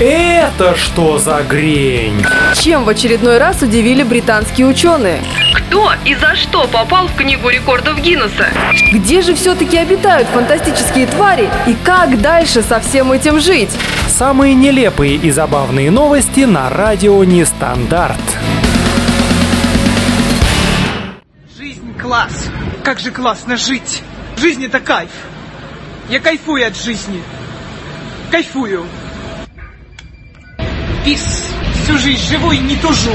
Это 0.00 0.76
что 0.76 1.18
за 1.18 1.42
грень? 1.42 2.24
Чем 2.54 2.84
в 2.84 2.88
очередной 2.88 3.38
раз 3.38 3.62
удивили 3.62 4.04
британские 4.04 4.68
ученые? 4.68 5.20
Кто 5.52 5.92
и 6.04 6.14
за 6.14 6.36
что 6.36 6.68
попал 6.68 7.08
в 7.08 7.16
Книгу 7.16 7.48
рекордов 7.48 8.00
Гиннесса? 8.00 8.46
Где 8.92 9.22
же 9.22 9.34
все-таки 9.34 9.76
обитают 9.76 10.28
фантастические 10.28 11.08
твари 11.08 11.50
и 11.66 11.74
как 11.82 12.20
дальше 12.20 12.62
со 12.62 12.78
всем 12.78 13.10
этим 13.10 13.40
жить? 13.40 13.70
Самые 14.06 14.54
нелепые 14.54 15.16
и 15.16 15.32
забавные 15.32 15.90
новости 15.90 16.40
на 16.40 16.70
радио 16.70 17.24
Нестандарт. 17.24 18.20
Жизнь 21.58 21.92
класс. 22.00 22.46
Как 22.84 23.00
же 23.00 23.10
классно 23.10 23.56
жить. 23.56 24.04
Жизнь 24.36 24.64
это 24.64 24.78
кайф. 24.78 25.10
Я 26.08 26.20
кайфую 26.20 26.64
от 26.64 26.76
жизни. 26.76 27.20
Кайфую. 28.30 28.86
Пис. 31.08 31.42
Всю 31.72 31.96
жизнь 31.96 32.22
живу 32.28 32.52
и 32.52 32.58
не 32.58 32.76
тужу. 32.76 33.12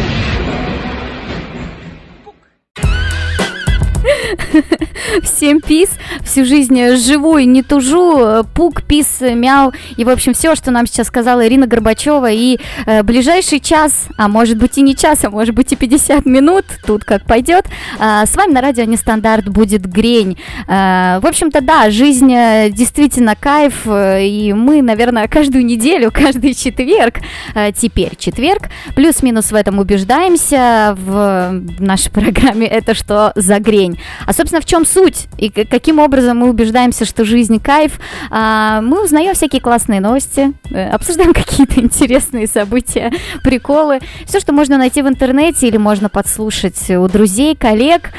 Всем 5.23 5.61
пис, 5.61 5.89
всю 6.23 6.45
жизнь 6.45 6.95
живу 6.95 7.37
и 7.37 7.45
не 7.45 7.63
тужу, 7.63 8.45
пук, 8.53 8.83
пис, 8.83 9.21
мяу, 9.21 9.73
и, 9.97 10.03
в 10.03 10.09
общем, 10.09 10.33
все, 10.33 10.55
что 10.55 10.71
нам 10.71 10.87
сейчас 10.87 11.07
сказала 11.07 11.45
Ирина 11.47 11.67
Горбачева, 11.67 12.31
и 12.31 12.59
э, 12.85 13.03
ближайший 13.03 13.59
час, 13.59 14.07
а 14.17 14.27
может 14.27 14.57
быть 14.57 14.77
и 14.77 14.81
не 14.81 14.95
час, 14.95 15.23
а 15.23 15.29
может 15.29 15.55
быть 15.55 15.71
и 15.71 15.75
50 15.75 16.25
минут, 16.25 16.65
тут 16.85 17.03
как 17.03 17.25
пойдет, 17.25 17.65
э, 17.99 18.25
с 18.25 18.35
вами 18.35 18.53
на 18.53 18.61
радио 18.61 18.83
Нестандарт 18.85 19.49
будет 19.49 19.85
Грень. 19.85 20.37
Э, 20.67 21.19
в 21.19 21.25
общем-то, 21.25 21.61
да, 21.61 21.89
жизнь 21.89 22.31
э, 22.33 22.69
действительно 22.69 23.35
кайф, 23.35 23.85
э, 23.85 24.25
и 24.25 24.53
мы, 24.53 24.81
наверное, 24.81 25.27
каждую 25.27 25.65
неделю, 25.65 26.11
каждый 26.13 26.53
четверг, 26.53 27.19
э, 27.55 27.71
теперь 27.71 28.15
четверг, 28.17 28.69
плюс-минус 28.95 29.51
в 29.51 29.55
этом 29.55 29.79
убеждаемся 29.79 30.95
в 30.97 31.61
нашей 31.79 32.11
программе 32.11 32.67
«Это 32.67 32.93
что 32.93 33.31
за 33.35 33.59
Грень?». 33.59 33.99
А, 34.25 34.33
собственно, 34.43 34.61
в 34.61 34.65
чем 34.65 34.85
суть 34.85 35.27
и 35.37 35.49
каким 35.49 35.99
образом 35.99 36.39
мы 36.39 36.49
убеждаемся, 36.49 37.05
что 37.05 37.23
жизнь 37.23 37.61
кайф? 37.61 37.99
А, 38.29 38.81
мы 38.81 39.01
узнаем 39.01 39.35
всякие 39.35 39.61
классные 39.61 40.01
новости, 40.01 40.53
э, 40.69 40.89
обсуждаем 40.89 41.33
какие-то 41.33 41.79
интересные 41.79 42.47
события, 42.47 43.13
приколы. 43.41 44.01
Все, 44.25 44.41
что 44.41 44.51
можно 44.51 44.77
найти 44.77 45.01
в 45.01 45.07
интернете 45.07 45.67
или 45.67 45.77
можно 45.77 46.09
подслушать 46.09 46.89
у 46.89 47.07
друзей, 47.07 47.55
коллег, 47.55 48.11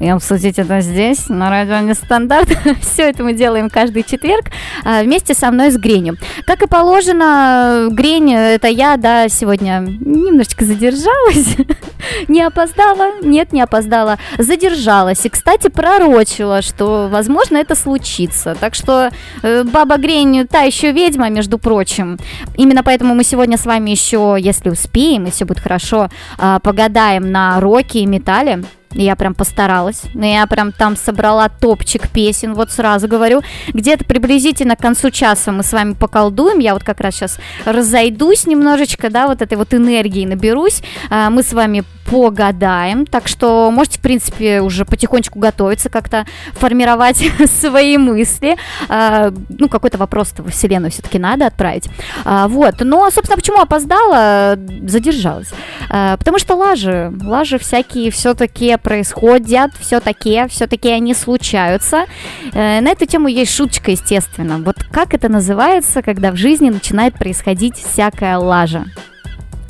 и 0.00 0.08
обсудить 0.08 0.58
это 0.58 0.80
здесь, 0.80 1.28
на 1.28 1.50
радио 1.50 1.78
Нестандарт. 1.78 2.48
Все 2.80 3.10
это 3.10 3.22
мы 3.22 3.32
делаем 3.32 3.70
каждый 3.70 4.02
четверг 4.02 4.46
а, 4.84 5.02
вместе 5.02 5.34
со 5.34 5.50
мной 5.50 5.70
с 5.70 5.76
Гренью. 5.76 6.16
Как 6.46 6.62
и 6.62 6.66
положено, 6.66 7.88
Грень, 7.90 8.32
это 8.32 8.68
я, 8.68 8.96
да, 8.96 9.28
сегодня 9.28 9.80
немножечко 9.80 10.64
задержалась. 10.64 11.56
не 12.28 12.42
опоздала? 12.42 13.20
Нет, 13.22 13.52
не 13.52 13.60
опоздала. 13.60 14.18
Задержалась. 14.38 15.24
И, 15.24 15.28
кстати, 15.28 15.68
пророчила, 15.68 16.62
что, 16.62 17.08
возможно, 17.10 17.56
это 17.56 17.74
случится. 17.74 18.56
Так 18.58 18.74
что 18.74 19.10
э, 19.42 19.64
Баба 19.64 19.96
Грень 19.96 20.46
та 20.48 20.62
еще 20.62 20.92
ведьма, 20.92 21.28
между 21.30 21.58
прочим. 21.58 22.18
Именно 22.56 22.82
поэтому 22.82 23.14
мы 23.14 23.24
сегодня 23.24 23.56
с 23.56 23.66
вами 23.66 23.90
еще, 23.90 24.36
если 24.38 24.70
успеем, 24.70 25.26
и 25.26 25.30
все 25.30 25.44
будет 25.44 25.60
хорошо, 25.60 26.08
э, 26.38 26.58
погадаем 26.62 27.30
на 27.30 27.60
роке 27.60 28.00
и 28.00 28.06
металле. 28.06 28.64
Я 28.94 29.16
прям 29.16 29.34
постаралась. 29.34 30.02
Я 30.14 30.46
прям 30.46 30.72
там 30.72 30.96
собрала 30.96 31.48
топчик 31.48 32.08
песен, 32.08 32.54
вот 32.54 32.70
сразу 32.70 33.08
говорю. 33.08 33.42
Где-то 33.68 34.04
приблизительно 34.04 34.76
к 34.76 34.80
концу 34.80 35.10
часа 35.10 35.52
мы 35.52 35.62
с 35.62 35.72
вами 35.72 35.94
поколдуем. 35.94 36.58
Я 36.58 36.74
вот 36.74 36.84
как 36.84 37.00
раз 37.00 37.14
сейчас 37.14 37.38
разойдусь 37.64 38.46
немножечко, 38.46 39.10
да, 39.10 39.26
вот 39.26 39.42
этой 39.42 39.56
вот 39.56 39.74
энергии 39.74 40.26
наберусь. 40.26 40.82
А, 41.10 41.30
мы 41.30 41.42
с 41.42 41.52
вами 41.52 41.84
погадаем. 42.12 43.06
Так 43.06 43.26
что 43.26 43.70
можете, 43.70 43.98
в 43.98 44.02
принципе, 44.02 44.60
уже 44.60 44.84
потихонечку 44.84 45.38
готовиться, 45.38 45.88
как-то 45.88 46.26
формировать 46.52 47.24
свои 47.46 47.96
мысли. 47.96 48.58
А, 48.90 49.32
ну, 49.48 49.70
какой-то 49.70 49.96
вопрос 49.96 50.34
во 50.36 50.50
Вселенную 50.50 50.90
все-таки 50.90 51.18
надо 51.18 51.46
отправить. 51.46 51.88
А, 52.26 52.48
вот. 52.48 52.74
Но, 52.80 53.10
собственно, 53.10 53.36
почему 53.36 53.60
опоздала? 53.60 54.58
Задержалась. 54.82 55.48
Потому 55.88 56.38
что 56.38 56.54
лажи, 56.54 57.10
лажи 57.22 57.58
всякие 57.58 58.10
все-таки 58.10 58.76
происходят, 58.76 59.72
все-таки, 59.80 60.46
все-таки 60.48 60.90
они 60.90 61.14
случаются. 61.14 62.04
Э, 62.52 62.80
на 62.80 62.90
эту 62.90 63.06
тему 63.06 63.28
есть 63.28 63.54
шуточка, 63.54 63.90
естественно. 63.90 64.58
Вот 64.58 64.76
как 64.90 65.14
это 65.14 65.28
называется, 65.28 66.02
когда 66.02 66.30
в 66.30 66.36
жизни 66.36 66.68
начинает 66.68 67.14
происходить 67.14 67.76
всякая 67.76 68.36
лажа? 68.38 68.84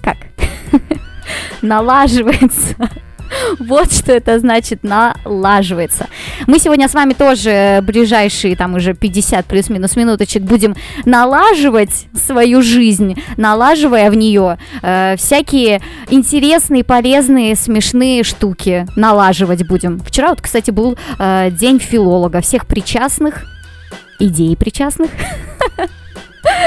Как? 0.02 0.16
Налаживается. 1.60 2.76
Вот 3.58 3.92
что 3.92 4.12
это 4.12 4.38
значит 4.38 4.80
налаживается. 4.82 6.08
Мы 6.46 6.58
сегодня 6.58 6.88
с 6.88 6.94
вами 6.94 7.14
тоже 7.14 7.80
ближайшие 7.82 8.56
там 8.56 8.74
уже 8.74 8.94
50 8.94 9.46
плюс-минус 9.46 9.96
минуточек 9.96 10.42
будем 10.42 10.76
налаживать 11.04 12.06
свою 12.14 12.62
жизнь, 12.62 13.22
налаживая 13.36 14.10
в 14.10 14.14
нее 14.14 14.58
э, 14.82 15.16
всякие 15.16 15.80
интересные, 16.10 16.84
полезные, 16.84 17.56
смешные 17.56 18.22
штуки. 18.22 18.86
Налаживать 18.96 19.66
будем. 19.66 20.00
Вчера 20.00 20.28
вот, 20.30 20.40
кстати, 20.40 20.70
был 20.70 20.98
э, 21.18 21.50
день 21.50 21.78
филолога. 21.78 22.40
Всех 22.40 22.66
причастных, 22.66 23.44
идей 24.18 24.56
причастных. 24.56 25.10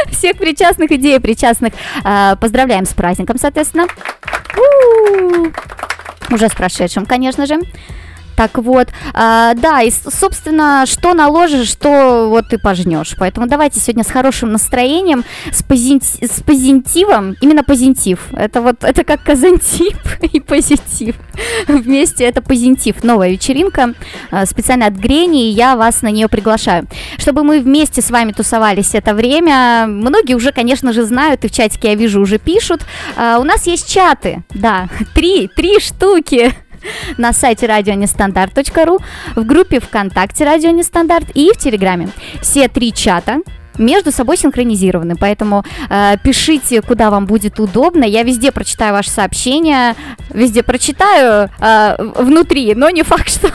Всех 0.09 0.37
причастных, 0.37 0.91
идей 0.91 1.19
причастных. 1.19 1.73
Э, 2.03 2.35
поздравляем 2.39 2.85
с 2.85 2.93
праздником, 2.93 3.37
соответственно. 3.37 3.87
Уже 6.29 6.49
с 6.49 6.53
прошедшим, 6.53 7.05
конечно 7.05 7.45
же. 7.45 7.59
Так 8.35 8.57
вот, 8.57 8.89
э, 8.89 9.53
да, 9.55 9.81
и, 9.81 9.91
собственно, 9.91 10.85
что 10.85 11.13
наложишь, 11.13 11.69
что 11.69 12.29
вот 12.29 12.49
ты 12.49 12.57
пожнешь. 12.57 13.15
Поэтому 13.17 13.47
давайте 13.47 13.79
сегодня 13.79 14.03
с 14.03 14.11
хорошим 14.11 14.51
настроением, 14.51 15.23
с, 15.51 15.63
позити- 15.63 16.25
с 16.25 16.41
позитивом, 16.41 17.35
именно 17.41 17.63
позитив. 17.63 18.27
Это 18.33 18.61
вот, 18.61 18.83
это 18.83 19.03
как 19.03 19.23
казантип 19.23 19.97
и 20.33 20.39
позитив. 20.39 21.15
Вместе 21.67 22.25
это 22.25 22.41
позитив. 22.41 23.03
Новая 23.03 23.29
вечеринка, 23.29 23.93
э, 24.31 24.45
специально 24.45 24.87
от 24.87 24.93
Грени, 24.93 25.49
и 25.49 25.51
я 25.51 25.75
вас 25.75 26.01
на 26.01 26.11
нее 26.11 26.27
приглашаю. 26.27 26.87
Чтобы 27.17 27.43
мы 27.43 27.59
вместе 27.59 28.01
с 28.01 28.11
вами 28.11 28.31
тусовались 28.31 28.95
это 28.95 29.13
время, 29.13 29.85
многие 29.87 30.33
уже, 30.35 30.51
конечно 30.51 30.93
же, 30.93 31.03
знают, 31.03 31.45
и 31.45 31.47
в 31.47 31.51
чатике 31.51 31.89
я 31.89 31.95
вижу, 31.95 32.21
уже 32.21 32.37
пишут. 32.37 32.81
Э, 33.15 33.37
у 33.39 33.43
нас 33.43 33.67
есть 33.67 33.91
чаты, 33.91 34.43
да, 34.49 34.89
три, 35.15 35.49
три 35.55 35.79
штуки 35.79 36.53
на 37.17 37.33
сайте 37.33 37.67
радионестандарт.ру, 37.67 38.99
в 39.35 39.45
группе 39.45 39.79
ВКонтакте 39.79 40.45
Радио 40.45 40.71
Нестандарт 40.71 41.27
и 41.33 41.51
в 41.53 41.57
Телеграме. 41.57 42.09
Все 42.41 42.67
три 42.67 42.93
чата 42.93 43.39
между 43.79 44.11
собой 44.11 44.37
синхронизированы, 44.37 45.15
поэтому 45.15 45.63
э, 45.89 46.15
пишите, 46.23 46.81
куда 46.81 47.09
вам 47.09 47.25
будет 47.25 47.59
удобно. 47.59 48.03
Я 48.03 48.23
везде 48.23 48.51
прочитаю 48.51 48.93
ваши 48.93 49.09
сообщения, 49.09 49.95
везде 50.29 50.63
прочитаю 50.63 51.49
э, 51.59 51.95
внутри, 52.15 52.73
но 52.75 52.89
не 52.89 53.03
факт, 53.03 53.29
что 53.29 53.49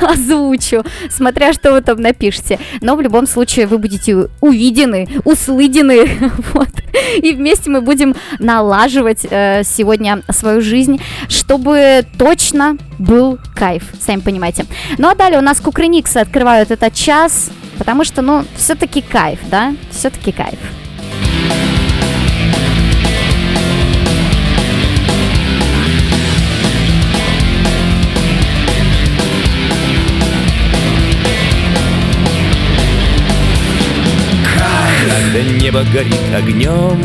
озвучу, 0.00 0.84
смотря 1.10 1.52
что 1.52 1.72
вы 1.72 1.80
там 1.80 2.00
напишете. 2.00 2.58
Но 2.80 2.96
в 2.96 3.00
любом 3.00 3.26
случае 3.26 3.66
вы 3.66 3.78
будете 3.78 4.28
увидены, 4.40 5.08
услыдены, 5.24 6.08
вот. 6.52 6.68
И 7.22 7.32
вместе 7.32 7.70
мы 7.70 7.80
будем 7.80 8.14
налаживать 8.38 9.26
э, 9.28 9.62
сегодня 9.64 10.22
свою 10.30 10.60
жизнь, 10.60 11.00
чтобы 11.28 12.04
точно 12.18 12.76
был 12.98 13.38
кайф, 13.54 13.84
сами 14.00 14.20
понимаете. 14.20 14.66
Ну 14.98 15.08
а 15.08 15.14
далее 15.14 15.38
у 15.38 15.42
нас 15.42 15.60
Кукрыниксы 15.60 16.18
открывают 16.18 16.70
этот 16.70 16.94
час, 16.94 17.50
потому 17.78 18.04
что, 18.04 18.22
ну, 18.22 18.44
все-таки 18.56 19.00
кайф, 19.00 19.40
да? 19.48 19.74
Все-таки 19.90 20.32
кайф. 20.32 20.58
Когда 35.36 35.52
небо 35.52 35.82
горит 35.92 36.16
огнем 36.34 36.98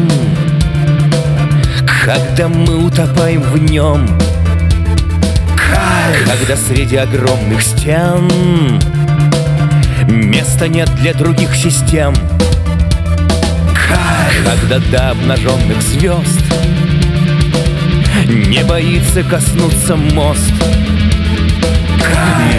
Когда 2.06 2.48
мы 2.48 2.86
утопаем 2.86 3.42
в 3.42 3.58
нем 3.58 4.08
Когда 6.26 6.56
среди 6.56 6.96
огромных 6.96 7.62
стен 7.62 8.30
Места 10.12 10.68
нет 10.68 10.94
для 10.96 11.14
других 11.14 11.56
систем. 11.56 12.14
Когда 14.44 14.80
до 14.92 15.12
обнаженных 15.12 15.82
звезд 15.82 16.42
Не 18.28 18.62
боится 18.66 19.24
коснуться 19.24 19.96
мост. 19.96 20.52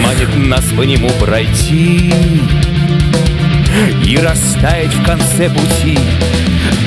Манит 0.02 0.34
нас 0.48 0.64
по 0.74 0.82
нему 0.82 1.10
пройти 1.20 2.10
И 4.04 4.16
растает 4.18 4.92
в 4.92 5.04
конце 5.04 5.48
пути. 5.48 5.98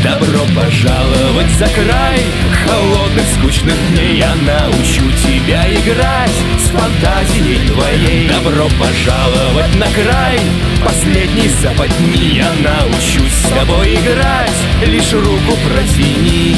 Добро 0.04 0.42
пожаловать 0.56 1.50
за 1.58 1.66
край 1.66 2.22
Холодных, 2.64 3.26
скучных 3.40 3.76
дней 3.90 4.20
Я 4.20 4.34
научу 4.36 5.04
тебя 5.24 5.66
играть 5.74 6.32
С 6.60 6.70
фантазией 6.70 7.68
твоей. 7.68 8.30
Добро 8.30 8.68
пожаловать 8.80 9.76
на 9.76 9.88
край 9.88 10.40
Последней 10.84 11.50
западни 11.62 12.36
Я 12.36 12.52
научусь 12.64 13.34
с 13.34 13.50
тобой 13.50 13.96
играть. 13.96 14.52
Лишь 14.86 15.12
руку 15.14 15.58
протяни. 15.68 16.56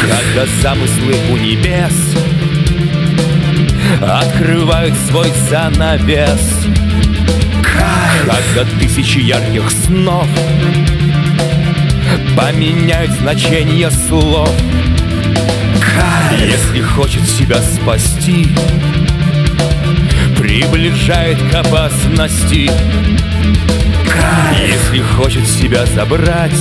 Когда 0.00 0.46
замыслы 0.60 1.14
у 1.30 1.36
небес 1.36 2.16
Открывают 4.02 4.94
свой 5.08 5.32
занавес 5.48 6.83
Когда 8.26 8.70
тысячи 8.78 9.18
ярких 9.18 9.70
снов 9.70 10.26
Поменяют 12.36 13.10
значение 13.12 13.90
слов. 13.90 14.50
Если 16.38 16.80
хочет 16.80 17.28
себя 17.28 17.60
спасти 17.62 18.48
Приближает 20.36 21.38
к 21.50 21.54
опасности. 21.54 22.70
Если 24.66 25.00
хочет 25.00 25.46
себя 25.46 25.86
забрать 25.86 26.52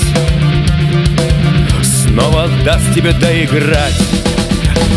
Снова 1.82 2.48
даст 2.64 2.94
тебе 2.94 3.12
доиграть 3.14 4.23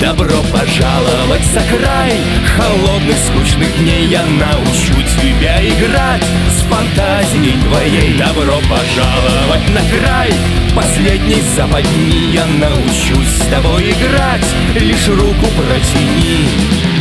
Добро 0.00 0.42
пожаловать 0.52 1.44
за 1.52 1.60
край 1.60 2.12
Холодных, 2.56 3.16
скучных 3.26 3.76
дней 3.78 4.06
Я 4.06 4.22
научу 4.26 4.94
тебя 5.20 5.60
играть 5.62 6.22
С 6.50 6.62
фантазией 6.70 7.58
твоей. 7.62 8.18
Добро 8.18 8.58
пожаловать 8.68 9.68
на 9.70 9.80
край! 9.90 10.32
Последней 10.74 11.42
западни 11.56 12.32
Я 12.32 12.46
научусь 12.46 13.28
с 13.28 13.46
тобой 13.50 13.92
играть. 13.92 14.46
Лишь 14.74 15.08
руку 15.08 15.46
протяни 15.56 16.95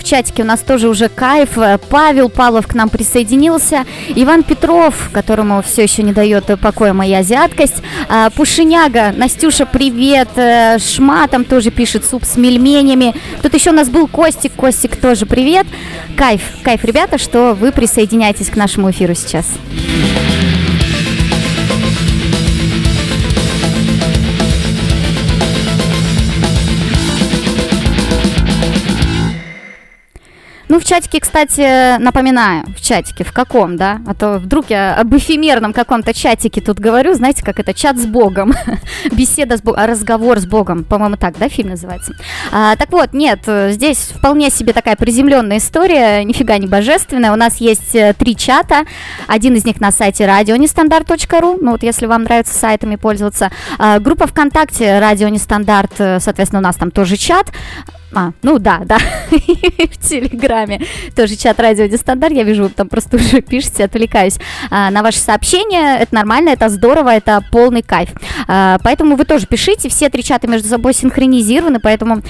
в 0.00 0.04
чатике 0.04 0.42
у 0.42 0.46
нас 0.46 0.60
тоже 0.60 0.88
уже 0.88 1.08
кайф. 1.08 1.50
Павел 1.88 2.28
Павлов 2.28 2.66
к 2.66 2.74
нам 2.74 2.88
присоединился. 2.88 3.84
Иван 4.08 4.42
Петров, 4.42 5.10
которому 5.12 5.62
все 5.62 5.82
еще 5.82 6.02
не 6.02 6.12
дает 6.12 6.46
покоя 6.60 6.92
моя 6.92 7.18
азиаткость. 7.18 7.76
А, 8.08 8.30
Пушиняга, 8.30 9.12
Настюша, 9.16 9.66
привет. 9.66 10.28
Э, 10.36 10.78
Шма 10.78 11.28
там 11.28 11.44
тоже 11.44 11.70
пишет 11.70 12.04
суп 12.04 12.24
с 12.24 12.36
мельменями. 12.36 13.14
Тут 13.42 13.54
еще 13.54 13.70
у 13.70 13.74
нас 13.74 13.88
был 13.88 14.08
Костик. 14.08 14.52
Костик 14.54 14.96
тоже 14.96 15.26
привет. 15.26 15.66
Кайф, 16.16 16.42
кайф, 16.62 16.84
ребята, 16.84 17.18
что 17.18 17.54
вы 17.54 17.72
присоединяетесь 17.72 18.48
к 18.48 18.56
нашему 18.56 18.90
эфиру 18.90 19.14
сейчас. 19.14 19.46
Ну, 30.70 30.78
в 30.78 30.84
чатике, 30.84 31.18
кстати, 31.18 31.98
напоминаю, 31.98 32.64
в 32.76 32.80
чатике, 32.80 33.24
в 33.24 33.32
каком, 33.32 33.76
да? 33.76 34.00
А 34.06 34.14
то 34.14 34.38
вдруг 34.38 34.66
я 34.70 34.94
об 34.94 35.12
эфемерном 35.16 35.72
каком-то 35.72 36.14
чатике 36.14 36.60
тут 36.60 36.78
говорю, 36.78 37.12
знаете, 37.14 37.44
как 37.44 37.58
это, 37.58 37.74
чат 37.74 37.98
с 37.98 38.06
Богом, 38.06 38.54
беседа 39.10 39.56
с 39.56 39.62
Богом, 39.62 39.84
разговор 39.86 40.38
с 40.38 40.46
Богом, 40.46 40.84
по-моему, 40.84 41.16
так, 41.16 41.36
да, 41.38 41.48
фильм 41.48 41.70
называется? 41.70 42.14
А, 42.52 42.76
так 42.76 42.92
вот, 42.92 43.12
нет, 43.14 43.40
здесь 43.70 44.12
вполне 44.14 44.48
себе 44.48 44.72
такая 44.72 44.94
приземленная 44.94 45.58
история, 45.58 46.22
нифига 46.22 46.56
не 46.58 46.68
божественная. 46.68 47.32
У 47.32 47.36
нас 47.36 47.56
есть 47.56 47.96
э, 47.96 48.14
три 48.16 48.36
чата, 48.36 48.84
один 49.26 49.56
из 49.56 49.64
них 49.64 49.80
на 49.80 49.90
сайте 49.90 50.24
радионестандарт.ру, 50.24 51.58
ну 51.60 51.72
вот 51.72 51.82
если 51.82 52.06
вам 52.06 52.22
нравится 52.22 52.56
сайтами 52.56 52.94
пользоваться. 52.94 53.50
А, 53.76 53.98
группа 53.98 54.28
ВКонтакте 54.28 55.00
Радио 55.00 55.26
Нестандарт, 55.30 55.94
э, 55.98 56.20
соответственно, 56.20 56.60
у 56.60 56.62
нас 56.62 56.76
там 56.76 56.92
тоже 56.92 57.16
чат. 57.16 57.48
А, 58.12 58.32
ну 58.42 58.58
да, 58.58 58.80
да, 58.84 58.98
в 59.30 60.08
Телеграме. 60.08 60.80
Тоже 61.14 61.36
чат 61.36 61.60
радио 61.60 61.86
Дистандарт, 61.86 62.34
я 62.34 62.42
вижу, 62.42 62.68
там 62.68 62.88
просто 62.88 63.16
уже 63.16 63.40
пишете, 63.40 63.84
отвлекаюсь. 63.84 64.38
А, 64.70 64.90
на 64.90 65.02
ваши 65.02 65.18
сообщения, 65.18 65.98
это 66.00 66.14
нормально, 66.14 66.50
это 66.50 66.68
здорово, 66.68 67.10
это 67.10 67.40
полный 67.52 67.82
кайф, 67.82 68.10
а, 68.48 68.78
поэтому 68.82 69.14
вы 69.14 69.24
тоже 69.24 69.46
пишите, 69.46 69.88
все 69.88 70.08
три 70.08 70.24
чата 70.24 70.48
между 70.48 70.68
собой 70.68 70.92
синхронизированы, 70.92 71.78
поэтому 71.78 72.22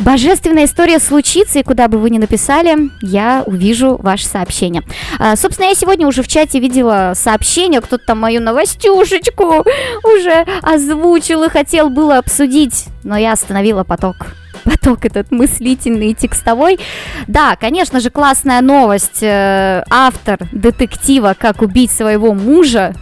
божественная 0.00 0.64
история 0.64 0.98
случится, 0.98 1.58
и 1.58 1.62
куда 1.62 1.88
бы 1.88 1.98
вы 1.98 2.08
ни 2.08 2.18
написали, 2.18 2.90
я 3.02 3.42
увижу 3.44 3.96
ваше 3.96 4.26
сообщение. 4.26 4.84
А, 5.18 5.36
собственно, 5.36 5.66
я 5.66 5.74
сегодня 5.74 6.06
уже 6.06 6.22
в 6.22 6.28
чате 6.28 6.60
видела 6.60 7.12
сообщение, 7.14 7.82
кто-то 7.82 8.06
там 8.06 8.20
мою 8.20 8.40
новостюшечку 8.40 9.66
уже 10.02 10.46
озвучил 10.62 11.44
и 11.44 11.50
хотел 11.50 11.90
было 11.90 12.16
обсудить, 12.16 12.86
но 13.04 13.18
я 13.18 13.32
остановила 13.32 13.84
поток 13.84 14.28
поток 14.66 15.04
этот 15.04 15.30
мыслительный 15.30 16.10
и 16.10 16.14
текстовой. 16.14 16.78
Да, 17.26 17.56
конечно 17.56 18.00
же, 18.00 18.10
классная 18.10 18.60
новость. 18.60 19.22
Э, 19.22 19.84
автор 19.88 20.38
детектива 20.52 21.34
«Как 21.38 21.62
убить 21.62 21.90
своего 21.90 22.34
мужа» 22.34 22.94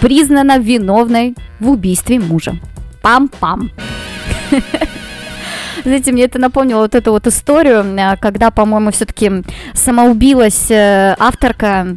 признана 0.00 0.58
виновной 0.58 1.34
в 1.60 1.70
убийстве 1.70 2.18
мужа. 2.18 2.54
Пам-пам. 3.02 3.70
Знаете, 5.84 6.12
мне 6.12 6.24
это 6.24 6.38
напомнило 6.38 6.82
вот 6.82 6.94
эту 6.94 7.10
вот 7.12 7.26
историю, 7.26 7.84
э, 7.84 8.16
когда, 8.16 8.50
по-моему, 8.50 8.90
все-таки 8.90 9.30
самоубилась 9.74 10.70
э, 10.70 11.14
авторка 11.18 11.96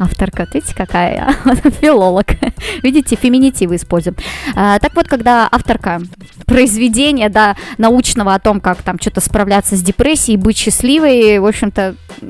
Авторка, 0.00 0.48
видите, 0.50 0.74
какая 0.74 1.34
филолог. 1.82 2.28
Видите, 2.82 3.16
феминитивы 3.16 3.76
используем. 3.76 4.16
А, 4.54 4.78
так 4.78 4.94
вот, 4.94 5.06
когда 5.06 5.46
авторка 5.52 6.00
произведения, 6.46 7.28
да, 7.28 7.54
научного 7.76 8.32
о 8.32 8.38
том, 8.38 8.62
как 8.62 8.80
там 8.80 8.98
что-то 8.98 9.20
справляться 9.20 9.76
с 9.76 9.82
депрессией, 9.82 10.38
быть 10.38 10.56
счастливой, 10.56 11.38
в 11.38 11.46
общем-то, 11.46 11.96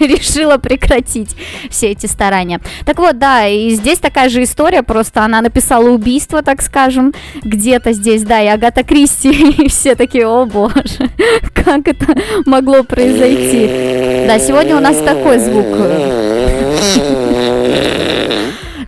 решила 0.00 0.56
прекратить 0.56 1.36
все 1.68 1.88
эти 1.88 2.06
старания. 2.06 2.58
Так 2.86 2.98
вот, 2.98 3.18
да, 3.18 3.46
и 3.46 3.68
здесь 3.70 3.98
такая 3.98 4.30
же 4.30 4.42
история, 4.42 4.82
просто 4.82 5.22
она 5.22 5.42
написала 5.42 5.90
убийство, 5.90 6.42
так 6.42 6.62
скажем, 6.62 7.12
где-то 7.42 7.92
здесь, 7.92 8.22
да, 8.22 8.40
и 8.40 8.46
Агата 8.46 8.82
Кристи, 8.82 9.30
и 9.62 9.68
все 9.68 9.94
такие, 9.94 10.26
о 10.26 10.46
боже, 10.46 11.10
как 11.52 11.86
это 11.86 12.06
могло 12.46 12.82
произойти. 12.82 14.26
Да, 14.26 14.38
сегодня 14.38 14.74
у 14.74 14.80
нас 14.80 14.96
такой 15.02 15.38
звук. 15.38 16.59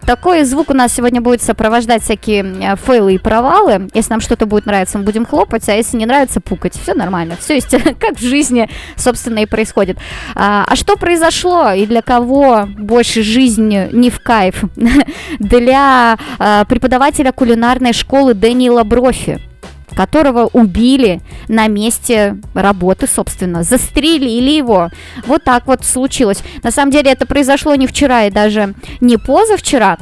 Такой 0.06 0.42
звук 0.44 0.70
у 0.70 0.74
нас 0.74 0.92
сегодня 0.92 1.20
будет 1.20 1.42
сопровождать 1.42 2.02
всякие 2.02 2.76
фейлы 2.84 3.14
и 3.14 3.18
провалы. 3.18 3.88
Если 3.94 4.10
нам 4.10 4.20
что-то 4.20 4.46
будет 4.46 4.66
нравиться, 4.66 4.98
мы 4.98 5.04
будем 5.04 5.24
хлопать, 5.24 5.68
а 5.68 5.74
если 5.74 5.96
не 5.96 6.06
нравится, 6.06 6.40
пукать. 6.40 6.74
Все 6.80 6.94
нормально. 6.94 7.36
Все 7.40 7.54
есть, 7.54 7.70
как 8.00 8.18
в 8.18 8.22
жизни, 8.22 8.68
собственно, 8.96 9.38
и 9.38 9.46
происходит. 9.46 9.98
А, 10.34 10.64
а 10.68 10.76
что 10.76 10.96
произошло 10.96 11.70
и 11.72 11.86
для 11.86 12.02
кого 12.02 12.66
больше 12.66 13.22
жизнь 13.22 13.74
не 13.92 14.10
в 14.10 14.20
кайф? 14.20 14.64
Для 15.38 16.18
а, 16.38 16.64
преподавателя 16.64 17.32
кулинарной 17.32 17.92
школы 17.92 18.34
Дэниела 18.34 18.82
Брофи 18.84 19.40
которого 19.94 20.48
убили 20.52 21.20
на 21.48 21.68
месте 21.68 22.36
работы, 22.54 23.06
собственно, 23.06 23.62
застрелили 23.62 24.50
его. 24.50 24.88
Вот 25.26 25.44
так 25.44 25.66
вот 25.66 25.84
случилось. 25.84 26.42
На 26.62 26.70
самом 26.70 26.92
деле 26.92 27.12
это 27.12 27.26
произошло 27.26 27.74
не 27.74 27.86
вчера 27.86 28.24
и 28.24 28.30
даже 28.30 28.74
не 29.00 29.16
позавчера. 29.16 29.98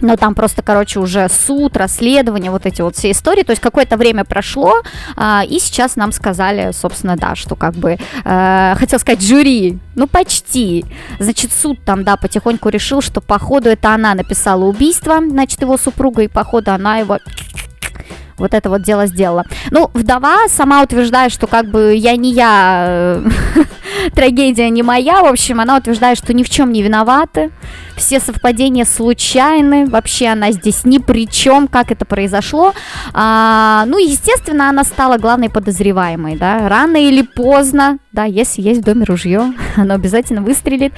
Но 0.00 0.16
там 0.16 0.34
просто, 0.34 0.62
короче, 0.62 1.00
уже 1.00 1.28
суд, 1.28 1.76
расследование, 1.76 2.50
вот 2.50 2.66
эти 2.66 2.82
вот 2.82 2.96
все 2.96 3.10
истории. 3.10 3.42
То 3.42 3.52
есть 3.52 3.62
какое-то 3.62 3.96
время 3.96 4.24
прошло, 4.24 4.82
а, 5.16 5.42
и 5.48 5.58
сейчас 5.58 5.96
нам 5.96 6.12
сказали, 6.12 6.72
собственно, 6.72 7.16
да, 7.16 7.34
что 7.34 7.56
как 7.56 7.74
бы, 7.74 7.98
э, 8.24 8.74
хотел 8.76 8.98
сказать 8.98 9.22
жюри, 9.22 9.78
ну 9.94 10.06
почти. 10.06 10.84
Значит, 11.18 11.52
суд 11.52 11.78
там, 11.84 12.04
да, 12.04 12.16
потихоньку 12.16 12.68
решил, 12.68 13.00
что 13.00 13.20
походу 13.20 13.70
это 13.70 13.94
она 13.94 14.14
написала 14.14 14.64
убийство, 14.64 15.18
значит, 15.18 15.62
его 15.62 15.76
супруга, 15.76 16.22
и 16.22 16.28
походу 16.28 16.72
она 16.72 16.98
его 16.98 17.18
вот 18.38 18.54
это 18.54 18.68
вот 18.68 18.82
дело 18.82 19.06
сделала. 19.06 19.44
Ну, 19.70 19.90
вдова 19.94 20.48
сама 20.48 20.82
утверждает, 20.82 21.32
что 21.32 21.46
как 21.46 21.70
бы 21.70 21.94
я 21.94 22.16
не 22.16 22.32
я 22.32 23.22
трагедия 24.14 24.68
не 24.70 24.82
моя. 24.82 25.22
В 25.22 25.26
общем, 25.26 25.60
она 25.60 25.76
утверждает, 25.76 26.18
что 26.18 26.34
ни 26.34 26.42
в 26.42 26.50
чем 26.50 26.72
не 26.72 26.82
виноваты. 26.82 27.50
Все 27.96 28.20
совпадения 28.20 28.84
случайны. 28.84 29.86
Вообще 29.86 30.28
она 30.28 30.52
здесь 30.52 30.84
ни 30.84 30.98
при 30.98 31.26
чем, 31.26 31.66
как 31.66 31.90
это 31.90 32.04
произошло. 32.04 32.74
А, 33.14 33.84
ну, 33.86 33.98
естественно, 33.98 34.68
она 34.68 34.84
стала 34.84 35.16
главной 35.16 35.48
подозреваемой, 35.48 36.36
да. 36.36 36.68
Рано 36.68 36.96
или 36.96 37.22
поздно, 37.22 37.98
да, 38.12 38.24
если 38.24 38.60
есть 38.60 38.82
в 38.82 38.84
доме 38.84 39.04
ружье, 39.04 39.54
оно 39.76 39.94
обязательно 39.94 40.42
выстрелит. 40.42 40.92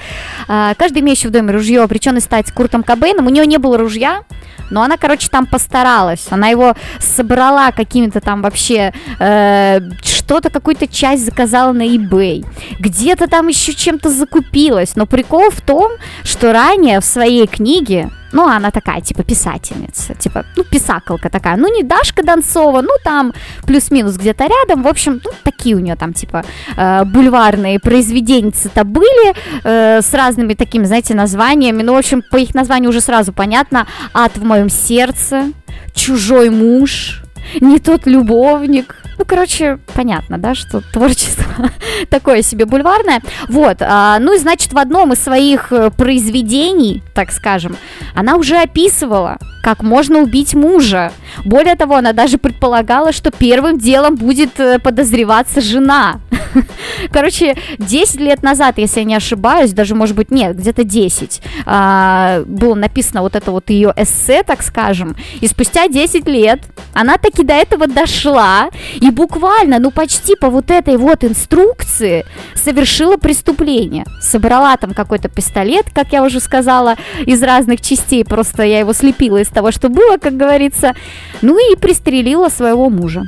А, 0.47 0.73
каждый 0.75 1.01
имеющий 1.01 1.29
в 1.29 1.31
доме 1.31 1.53
ружье 1.53 1.81
обречен 1.81 2.19
стать 2.19 2.51
Куртом 2.51 2.83
Кобейном. 2.83 3.27
У 3.27 3.29
нее 3.29 3.45
не 3.45 3.59
было 3.59 3.77
ружья, 3.77 4.23
но 4.69 4.81
она, 4.81 4.97
короче, 4.97 5.27
там 5.29 5.45
постаралась. 5.45 6.27
Она 6.29 6.47
его 6.47 6.75
собрала 6.99 7.71
какими-то 7.71 8.21
там 8.21 8.41
вообще 8.41 8.93
э, 9.19 9.79
что-то, 10.03 10.49
какую-то 10.49 10.87
часть 10.87 11.25
заказала 11.25 11.71
на 11.71 11.87
eBay. 11.87 12.45
Где-то 12.79 13.27
там 13.27 13.47
еще 13.47 13.73
чем-то 13.73 14.09
закупилась. 14.09 14.95
Но 14.95 15.05
прикол 15.05 15.49
в 15.49 15.61
том, 15.61 15.91
что 16.23 16.53
ранее 16.53 16.99
в 16.99 17.05
своей 17.05 17.47
книге 17.47 18.09
ну, 18.31 18.47
она 18.47 18.71
такая, 18.71 19.01
типа, 19.01 19.23
писательница, 19.23 20.13
типа, 20.13 20.45
ну, 20.55 20.63
писакалка 20.63 21.29
такая, 21.29 21.57
ну, 21.57 21.67
не 21.73 21.83
Дашка 21.83 22.23
Донцова, 22.23 22.81
ну, 22.81 22.91
там, 23.03 23.33
плюс-минус 23.65 24.17
где-то 24.17 24.45
рядом, 24.45 24.83
в 24.83 24.87
общем, 24.87 25.21
ну, 25.23 25.31
такие 25.43 25.75
у 25.75 25.79
нее 25.79 25.95
там, 25.95 26.13
типа, 26.13 26.43
э, 26.77 27.05
бульварные 27.05 27.79
произведеницы-то 27.79 28.83
были, 28.83 29.33
э, 29.63 30.01
с 30.01 30.13
разными 30.13 30.53
такими, 30.53 30.85
знаете, 30.85 31.15
названиями, 31.15 31.83
ну, 31.83 31.93
в 31.93 31.97
общем, 31.97 32.21
по 32.31 32.37
их 32.37 32.55
названию 32.55 32.89
уже 32.89 33.01
сразу 33.01 33.33
понятно, 33.33 33.87
«Ад 34.13 34.37
в 34.37 34.43
моем 34.43 34.69
сердце», 34.69 35.51
«Чужой 35.93 36.49
муж», 36.49 37.23
«Не 37.61 37.79
тот 37.79 38.05
любовник», 38.07 38.95
ну, 39.19 39.25
короче, 39.25 39.79
понятно, 39.93 40.37
да, 40.37 40.55
что 40.55 40.81
творчество 40.93 41.69
такое 42.09 42.41
себе 42.41 42.65
бульварное. 42.65 43.21
Вот, 43.49 43.77
а, 43.81 44.17
ну 44.19 44.33
и 44.33 44.39
значит, 44.39 44.71
в 44.71 44.77
одном 44.77 45.11
из 45.11 45.19
своих 45.19 45.73
э, 45.73 45.91
произведений, 45.91 47.03
так 47.13 47.31
скажем, 47.31 47.75
она 48.15 48.37
уже 48.37 48.55
описывала, 48.55 49.37
как 49.61 49.83
можно 49.83 50.19
убить 50.19 50.53
мужа. 50.53 51.11
Более 51.43 51.75
того, 51.75 51.97
она 51.97 52.13
даже 52.13 52.37
предполагала, 52.37 53.11
что 53.11 53.29
первым 53.29 53.77
делом 53.77 54.15
будет 54.15 54.57
э, 54.59 54.79
подозреваться 54.79 55.59
жена. 55.59 56.21
Короче, 57.11 57.55
10 57.77 58.19
лет 58.19 58.43
назад, 58.43 58.77
если 58.77 58.99
я 58.99 59.05
не 59.05 59.15
ошибаюсь, 59.15 59.71
даже, 59.71 59.95
может 59.95 60.15
быть, 60.15 60.31
нет, 60.31 60.57
где-то 60.57 60.83
10, 60.83 61.41
а, 61.65 62.43
было 62.45 62.75
написано 62.75 63.21
вот 63.21 63.35
это 63.35 63.51
вот 63.51 63.69
ее 63.69 63.93
эссе, 63.95 64.43
так 64.43 64.61
скажем, 64.61 65.15
и 65.41 65.47
спустя 65.47 65.87
10 65.87 66.27
лет 66.27 66.61
она 66.93 67.17
таки 67.17 67.43
до 67.43 67.53
этого 67.53 67.87
дошла, 67.87 68.69
и 68.95 69.09
буквально, 69.11 69.79
ну 69.79 69.91
почти 69.91 70.35
по 70.35 70.49
вот 70.49 70.71
этой 70.71 70.97
вот 70.97 71.23
инструкции 71.23 72.25
совершила 72.55 73.17
преступление. 73.17 74.05
Собрала 74.21 74.75
там 74.77 74.93
какой-то 74.93 75.29
пистолет, 75.29 75.85
как 75.93 76.11
я 76.11 76.23
уже 76.23 76.39
сказала, 76.39 76.95
из 77.25 77.41
разных 77.43 77.81
частей, 77.81 78.25
просто 78.25 78.63
я 78.63 78.79
его 78.79 78.93
слепила 78.93 79.37
из 79.37 79.47
того, 79.47 79.71
что 79.71 79.89
было, 79.89 80.17
как 80.17 80.35
говорится, 80.35 80.95
ну 81.41 81.57
и 81.71 81.75
пристрелила 81.75 82.49
своего 82.49 82.89
мужа. 82.89 83.23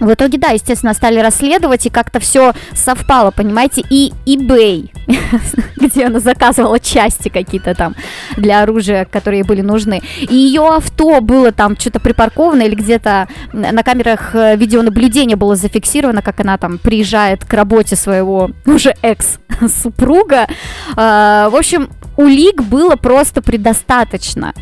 В 0.00 0.12
итоге, 0.12 0.38
да, 0.38 0.50
естественно, 0.50 0.94
стали 0.94 1.18
расследовать, 1.18 1.86
и 1.86 1.90
как-то 1.90 2.20
все 2.20 2.52
совпало, 2.72 3.32
понимаете, 3.32 3.82
и 3.90 4.12
eBay, 4.26 4.90
где 5.76 6.06
она 6.06 6.20
заказывала 6.20 6.78
части 6.78 7.28
какие-то 7.28 7.74
там 7.74 7.96
для 8.36 8.62
оружия, 8.62 9.04
которые 9.04 9.42
были 9.42 9.60
нужны, 9.60 10.00
и 10.20 10.34
ее 10.34 10.68
авто 10.68 11.20
было 11.20 11.50
там 11.50 11.76
что-то 11.76 11.98
припарковано 11.98 12.62
или 12.62 12.74
где-то 12.74 13.28
на 13.52 13.82
камерах 13.82 14.34
э, 14.34 14.56
видеонаблюдения 14.56 15.36
было 15.36 15.56
зафиксировано, 15.56 16.22
как 16.22 16.40
она 16.40 16.58
там 16.58 16.78
приезжает 16.78 17.44
к 17.44 17.52
работе 17.52 17.96
своего 17.96 18.50
уже 18.66 18.94
экс-супруга. 19.02 20.46
А, 20.96 21.50
в 21.50 21.56
общем, 21.56 21.88
улик 22.18 22.62
было 22.62 22.96
просто 22.96 23.40
предостаточно. 23.40 24.52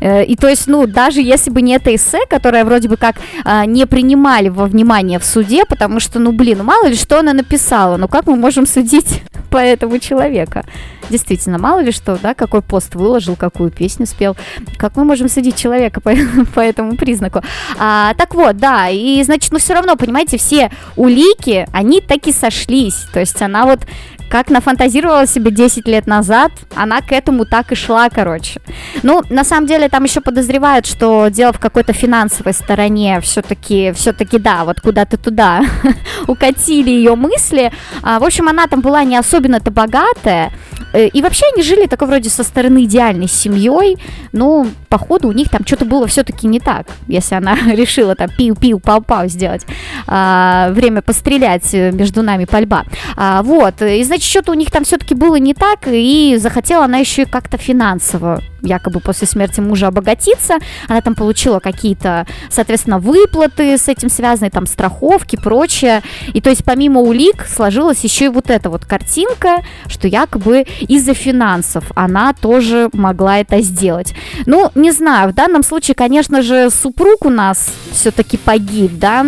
Э, 0.00 0.22
и 0.22 0.36
то 0.36 0.48
есть, 0.48 0.68
ну, 0.68 0.86
даже 0.86 1.22
если 1.22 1.50
бы 1.50 1.62
не 1.62 1.74
это 1.74 1.94
эссе, 1.94 2.20
которое 2.28 2.62
вроде 2.64 2.88
бы 2.88 2.98
как 2.98 3.16
а, 3.44 3.64
не 3.64 3.86
принимали 3.86 4.50
во 4.50 4.66
внимание 4.66 5.18
в 5.18 5.24
суде, 5.24 5.64
потому 5.64 5.98
что, 5.98 6.18
ну, 6.18 6.32
блин, 6.32 6.62
мало 6.62 6.86
ли 6.86 6.94
что 6.94 7.18
она 7.18 7.32
написала, 7.32 7.96
ну, 7.96 8.06
как 8.06 8.26
мы 8.26 8.36
можем 8.36 8.66
судить 8.66 9.22
по 9.50 9.56
этому 9.56 9.98
человека? 9.98 10.66
Действительно, 11.08 11.56
мало 11.56 11.80
ли 11.80 11.90
что, 11.90 12.18
да, 12.20 12.34
какой 12.34 12.60
пост 12.60 12.94
выложил, 12.94 13.34
какую 13.34 13.70
песню 13.70 14.04
спел, 14.04 14.36
как 14.76 14.96
мы 14.96 15.04
можем 15.04 15.30
судить 15.30 15.56
человека 15.56 16.02
по, 16.02 16.12
по 16.54 16.60
этому 16.60 16.96
признаку. 16.96 17.40
А, 17.78 18.12
так 18.14 18.34
вот, 18.34 18.58
да, 18.58 18.90
и, 18.90 19.22
значит, 19.22 19.52
ну, 19.52 19.58
все 19.58 19.72
равно, 19.72 19.96
понимаете, 19.96 20.36
все 20.36 20.70
улики, 20.96 21.66
они 21.72 22.02
таки 22.02 22.30
сошлись, 22.30 23.06
то 23.14 23.20
есть 23.20 23.40
она 23.40 23.64
вот 23.64 23.80
как 24.28 24.50
нафантазировала 24.50 25.26
себе 25.26 25.50
10 25.50 25.86
лет 25.86 26.06
назад, 26.06 26.52
она 26.74 27.00
к 27.00 27.12
этому 27.12 27.44
так 27.44 27.72
и 27.72 27.74
шла, 27.74 28.08
короче. 28.08 28.60
Ну, 29.02 29.22
на 29.30 29.44
самом 29.44 29.66
деле, 29.66 29.88
там 29.88 30.04
еще 30.04 30.20
подозревают, 30.20 30.86
что 30.86 31.28
дело 31.28 31.52
в 31.52 31.58
какой-то 31.58 31.92
финансовой 31.92 32.52
стороне, 32.52 33.20
все-таки, 33.20 33.92
все-таки, 33.92 34.38
да, 34.38 34.64
вот 34.64 34.80
куда-то 34.80 35.16
туда 35.16 35.62
укатили 36.26 36.90
ее 36.90 37.14
мысли. 37.14 37.72
А, 38.02 38.18
в 38.18 38.24
общем, 38.24 38.48
она 38.48 38.66
там 38.66 38.80
была 38.80 39.04
не 39.04 39.16
особенно-то 39.16 39.70
богатая, 39.70 40.52
и 40.98 41.22
вообще 41.22 41.44
они 41.54 41.62
жили 41.62 41.86
такой 41.86 42.08
вроде 42.08 42.30
со 42.30 42.42
стороны 42.42 42.84
идеальной 42.84 43.28
семьей, 43.28 43.98
но 44.32 44.66
походу 44.88 45.28
у 45.28 45.32
них 45.32 45.48
там 45.48 45.66
что-то 45.66 45.84
было 45.84 46.06
все-таки 46.06 46.46
не 46.46 46.60
так, 46.60 46.86
если 47.08 47.34
она 47.34 47.56
решила 47.72 48.14
там 48.14 48.28
пиу-пиу, 48.28 48.78
пау-пау 48.78 49.28
сделать, 49.28 49.66
а, 50.06 50.70
время 50.70 51.02
пострелять 51.02 51.74
э, 51.74 51.90
между 51.92 52.22
нами 52.22 52.44
пальба. 52.44 52.84
А, 53.16 53.42
вот, 53.42 53.82
и 53.82 54.02
значит, 54.04 54.24
что-то 54.24 54.52
у 54.52 54.54
них 54.54 54.70
там 54.70 54.84
все-таки 54.84 55.14
было 55.14 55.36
не 55.36 55.54
так, 55.54 55.80
и 55.86 56.36
захотела 56.38 56.84
она 56.84 56.98
еще 56.98 57.22
и 57.22 57.26
как-то 57.26 57.58
финансово 57.58 58.42
якобы 58.66 59.00
после 59.00 59.26
смерти 59.26 59.60
мужа 59.60 59.88
обогатиться. 59.88 60.58
Она 60.88 61.00
там 61.00 61.14
получила 61.14 61.60
какие-то, 61.60 62.26
соответственно, 62.50 62.98
выплаты 62.98 63.78
с 63.78 63.88
этим 63.88 64.10
связанные, 64.10 64.50
там 64.50 64.66
страховки, 64.66 65.36
прочее. 65.36 66.02
И 66.34 66.40
то 66.40 66.50
есть 66.50 66.64
помимо 66.64 67.00
улик 67.00 67.46
сложилась 67.46 68.04
еще 68.04 68.26
и 68.26 68.28
вот 68.28 68.50
эта 68.50 68.70
вот 68.70 68.84
картинка, 68.84 69.62
что 69.86 70.08
якобы 70.08 70.66
из-за 70.80 71.14
финансов 71.14 71.84
она 71.94 72.32
тоже 72.32 72.90
могла 72.92 73.38
это 73.38 73.60
сделать. 73.60 74.14
Ну, 74.46 74.70
не 74.74 74.90
знаю, 74.90 75.30
в 75.30 75.34
данном 75.34 75.62
случае, 75.62 75.94
конечно 75.94 76.42
же, 76.42 76.70
супруг 76.70 77.24
у 77.24 77.30
нас 77.30 77.70
все-таки 77.92 78.36
погиб, 78.36 78.92
да, 78.98 79.24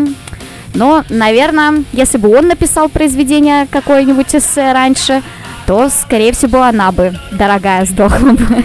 но, 0.75 1.04
наверное, 1.09 1.85
если 1.92 2.18
бы 2.18 2.37
он 2.37 2.49
написал 2.49 2.88
произведение 2.88 3.66
какое-нибудь 3.71 4.35
эссе 4.35 4.73
раньше, 4.73 5.23
то, 5.66 5.88
скорее 5.88 6.33
всего, 6.33 6.62
она 6.62 6.92
бы, 6.92 7.14
дорогая, 7.33 7.85
сдохла 7.85 8.33
бы. 8.33 8.64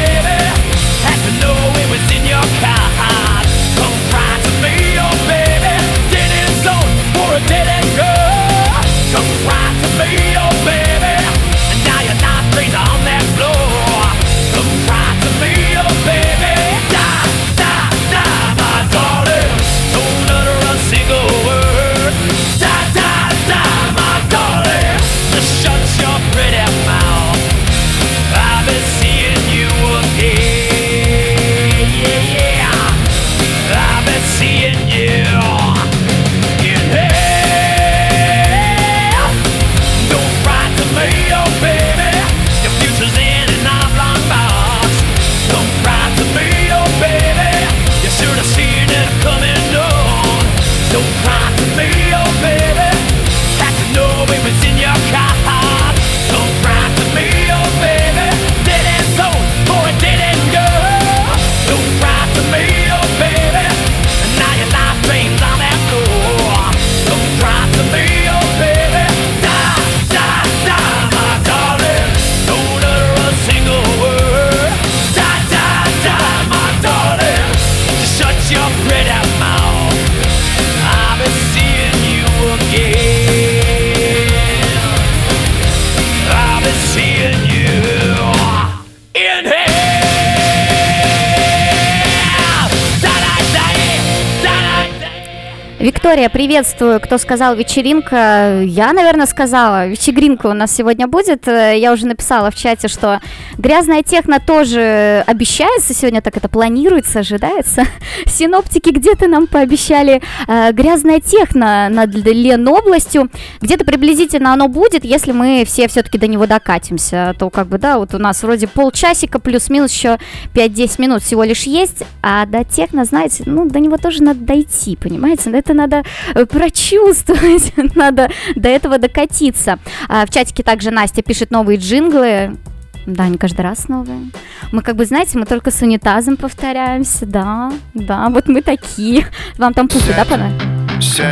Виктория, 95.81 96.29
приветствую. 96.29 96.99
Кто 97.01 97.17
сказал 97.17 97.55
вечеринка? 97.55 98.61
Я, 98.61 98.93
наверное, 98.93 99.25
сказала. 99.25 99.87
Вечеринка 99.87 100.45
у 100.45 100.53
нас 100.53 100.71
сегодня 100.71 101.07
будет. 101.07 101.47
Я 101.47 101.91
уже 101.91 102.05
написала 102.05 102.51
в 102.51 102.55
чате, 102.55 102.87
что 102.87 103.19
грязная 103.57 104.03
техно 104.03 104.39
тоже 104.39 105.23
обещается. 105.25 105.95
Сегодня 105.95 106.21
так 106.21 106.37
это 106.37 106.49
планируется, 106.49 107.21
ожидается. 107.21 107.85
Синоптики 108.27 108.91
где-то 108.91 109.27
нам 109.27 109.47
пообещали 109.47 110.21
э, 110.47 110.71
грязная 110.71 111.19
техно 111.19 111.89
над 111.89 112.13
Ленобластью. 112.13 113.31
Где-то 113.59 113.83
приблизительно 113.83 114.53
оно 114.53 114.67
будет, 114.67 115.03
если 115.03 115.31
мы 115.31 115.63
все 115.65 115.87
все-таки 115.87 116.19
до 116.19 116.27
него 116.27 116.45
докатимся. 116.45 117.35
То 117.39 117.49
как 117.49 117.65
бы, 117.69 117.79
да, 117.79 117.97
вот 117.97 118.13
у 118.13 118.19
нас 118.19 118.43
вроде 118.43 118.67
полчасика 118.67 119.39
плюс-минус 119.39 119.91
еще 119.91 120.19
5-10 120.53 121.01
минут 121.01 121.23
всего 121.23 121.43
лишь 121.43 121.63
есть. 121.63 122.03
А 122.21 122.45
до 122.45 122.63
техно, 122.63 123.03
знаете, 123.03 123.41
ну, 123.47 123.67
до 123.67 123.79
него 123.79 123.97
тоже 123.97 124.21
надо 124.21 124.41
дойти, 124.41 124.95
понимаете? 124.95 125.49
Это 125.49 125.70
надо 125.73 126.03
э, 126.33 126.45
прочувствовать, 126.45 127.73
надо 127.95 128.29
до 128.55 128.69
этого 128.69 128.97
докатиться. 128.97 129.79
А, 130.07 130.25
в 130.25 130.29
чатике 130.29 130.63
также 130.63 130.91
Настя 130.91 131.21
пишет 131.21 131.51
новые 131.51 131.77
джинглы. 131.77 132.57
Да, 133.05 133.23
они 133.23 133.37
каждый 133.37 133.61
раз 133.61 133.87
новые. 133.87 134.29
Мы 134.71 134.83
как 134.83 134.95
бы, 134.95 135.05
знаете, 135.05 135.37
мы 135.39 135.45
только 135.45 135.71
с 135.71 135.81
унитазом 135.81 136.37
повторяемся, 136.37 137.25
да, 137.25 137.73
да, 137.95 138.29
вот 138.29 138.47
мы 138.47 138.61
такие. 138.61 139.25
Вам 139.57 139.73
там 139.73 139.87
пухи, 139.87 140.13
да, 140.15 140.23
пора? 140.23 140.49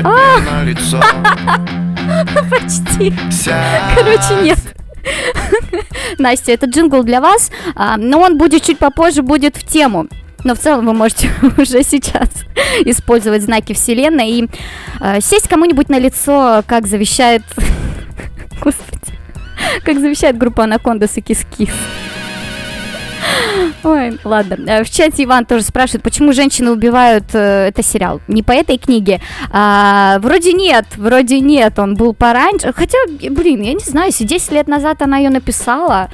А! 0.03 0.39
Почти. 2.50 3.13
Короче, 3.96 4.43
нет. 4.43 4.60
Настя, 6.17 6.51
это 6.53 6.65
джингл 6.65 7.03
для 7.03 7.22
вас, 7.22 7.51
а, 7.75 7.98
но 7.98 8.19
он 8.19 8.38
будет 8.38 8.63
чуть 8.63 8.79
попозже, 8.79 9.22
будет 9.22 9.55
в 9.55 9.65
тему. 9.65 10.08
Но 10.43 10.55
в 10.55 10.60
целом 10.60 10.86
вы 10.86 10.93
можете 10.93 11.29
уже 11.58 11.84
сейчас 11.84 12.29
использовать 12.86 13.43
знаки 13.43 13.74
Вселенной 13.74 14.29
и 14.31 14.50
э, 15.01 15.22
сесть 15.22 15.48
кому-нибудь 15.48 15.89
на 15.89 16.00
лицо, 16.00 16.63
как 16.65 16.88
завещает... 16.88 17.43
Господи. 18.62 19.13
Как 19.84 20.00
завещает 20.00 20.38
группа 20.38 20.63
Анакондас 20.63 21.17
и 21.17 21.22
Кис-Кис. 21.22 21.69
Ой, 23.83 24.19
ладно. 24.23 24.57
Э, 24.67 24.83
в 24.83 24.89
чате 24.89 25.23
Иван 25.23 25.45
тоже 25.45 25.63
спрашивает, 25.63 26.03
почему 26.03 26.33
женщины 26.33 26.71
убивают 26.71 27.25
э, 27.33 27.67
это 27.67 27.83
сериал. 27.83 28.21
Не 28.27 28.43
по 28.43 28.51
этой 28.51 28.77
книге. 28.77 29.21
А, 29.51 30.19
вроде 30.19 30.53
нет, 30.53 30.85
вроде 30.97 31.39
нет. 31.39 31.79
Он 31.79 31.95
был 31.95 32.13
пораньше. 32.13 32.73
Хотя, 32.73 32.97
блин, 33.29 33.61
я 33.61 33.73
не 33.73 33.83
знаю, 33.83 34.07
если 34.07 34.25
10 34.25 34.51
лет 34.51 34.67
назад 34.67 35.01
она 35.01 35.17
ее 35.17 35.29
написала, 35.29 36.09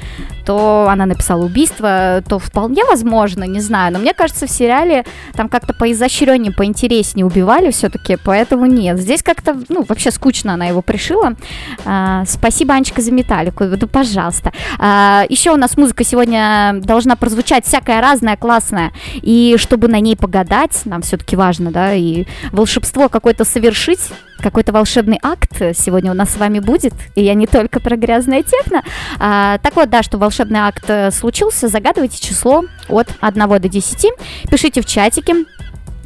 то 0.46 0.88
она 0.90 1.06
написала 1.06 1.44
убийство, 1.44 2.24
то 2.28 2.40
вполне 2.40 2.86
возможно, 2.86 3.44
не 3.46 3.60
знаю. 3.60 3.94
Но 3.94 4.00
мне 4.00 4.14
кажется, 4.14 4.46
в 4.46 4.52
сериале 4.52 5.06
там 5.34 5.50
как-то 5.50 5.74
поизощреннее, 5.74 6.52
поинтереснее 6.52 7.26
убивали 7.26 7.72
все-таки, 7.72 8.18
поэтому 8.24 8.66
нет. 8.66 9.00
Здесь 9.00 9.24
как-то, 9.24 9.58
ну, 9.70 9.84
вообще 9.88 10.12
скучно 10.12 10.54
она 10.54 10.66
его 10.66 10.82
пришила. 10.82 11.34
А, 11.84 12.24
спасибо, 12.28 12.76
Анечка, 12.76 13.02
за 13.02 13.12
металлику. 13.12 13.66
Да, 13.66 13.88
пожалуйста. 13.88 14.52
А, 14.78 15.26
еще 15.30 15.52
у 15.52 15.58
нас 15.58 15.78
музыка 15.78 16.04
сегодня 16.04 16.76
должна 16.84 17.16
прозвучать 17.16 17.45
всякая 17.46 18.02
разная, 18.02 18.36
классная. 18.38 18.92
И 19.16 19.56
чтобы 19.58 19.88
на 19.88 20.00
ней 20.00 20.16
погадать, 20.16 20.82
нам 20.86 21.02
все-таки 21.02 21.36
важно, 21.36 21.72
да, 21.72 21.94
и 21.94 22.26
волшебство 22.52 23.10
какое-то 23.10 23.46
совершить, 23.46 24.00
какой-то 24.40 24.72
волшебный 24.72 25.20
акт 25.22 25.52
сегодня 25.76 26.12
у 26.12 26.14
нас 26.14 26.32
с 26.32 26.38
вами 26.38 26.60
будет, 26.60 26.94
и 27.16 27.24
я 27.24 27.34
не 27.34 27.48
только 27.48 27.80
про 27.80 27.96
грязное 27.96 28.44
техно. 28.44 28.84
А, 29.20 29.58
так 29.60 29.76
вот, 29.76 29.90
да, 29.90 30.04
что 30.04 30.18
волшебный 30.18 30.60
акт 30.60 30.84
э, 30.88 31.12
случился, 31.12 31.68
загадывайте 31.68 32.20
число 32.20 32.64
от 32.90 33.08
1 33.22 33.48
до 33.48 33.60
10, 33.60 34.12
пишите 34.50 34.82
в 34.82 34.86
чатике, 34.86 35.46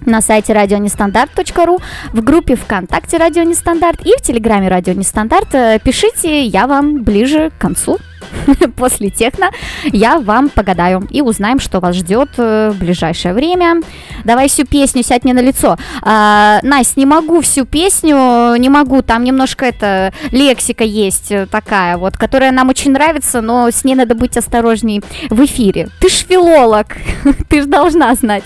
на 0.06 0.22
сайте 0.22 0.54
радионестандарт.ру, 0.54 1.80
в 2.14 2.22
группе 2.24 2.56
ВКонтакте 2.56 3.18
Радио 3.18 3.44
Нестандарт 3.44 4.06
и 4.06 4.12
в 4.18 4.22
Телеграме 4.22 4.68
Радио 4.68 4.94
Нестандарт. 4.94 5.54
Э, 5.54 5.80
пишите, 5.84 6.44
я 6.44 6.68
вам 6.68 7.04
ближе 7.04 7.52
к 7.52 7.62
концу 7.62 7.98
после 8.76 9.10
техно 9.10 9.52
я 9.86 10.20
вам 10.20 10.50
погадаю 10.50 11.08
и 11.10 11.22
узнаем, 11.22 11.60
что 11.60 11.80
вас 11.80 11.96
ждет 11.96 12.30
э, 12.38 12.72
в 12.74 12.78
ближайшее 12.78 13.34
время. 13.34 13.82
Давай 14.24 14.50
всю 14.50 14.66
песню, 14.66 15.04
сядь 15.04 15.24
мне 15.24 15.34
на 15.34 15.42
лицо. 15.42 15.78
А, 16.02 16.60
Настя, 16.64 17.00
не 17.00 17.06
могу 17.06 17.42
всю 17.42 17.66
песню, 17.66 18.56
не 18.58 18.70
могу, 18.70 19.02
там 19.02 19.24
немножко 19.24 19.66
это 19.66 20.14
лексика 20.32 20.84
есть 20.84 21.32
э, 21.32 21.46
такая 21.46 21.98
вот, 21.98 22.18
которая 22.18 22.52
нам 22.52 22.70
очень 22.70 22.92
нравится, 22.92 23.42
но 23.42 23.70
с 23.70 23.84
ней 23.84 23.96
надо 23.96 24.16
быть 24.16 24.38
осторожней 24.38 25.02
в 25.30 25.44
эфире. 25.46 25.90
Ты 26.00 26.10
ж 26.10 26.26
филолог, 26.28 26.98
ты 27.50 27.64
ж 27.64 27.66
должна 27.66 28.14
знать. 28.16 28.46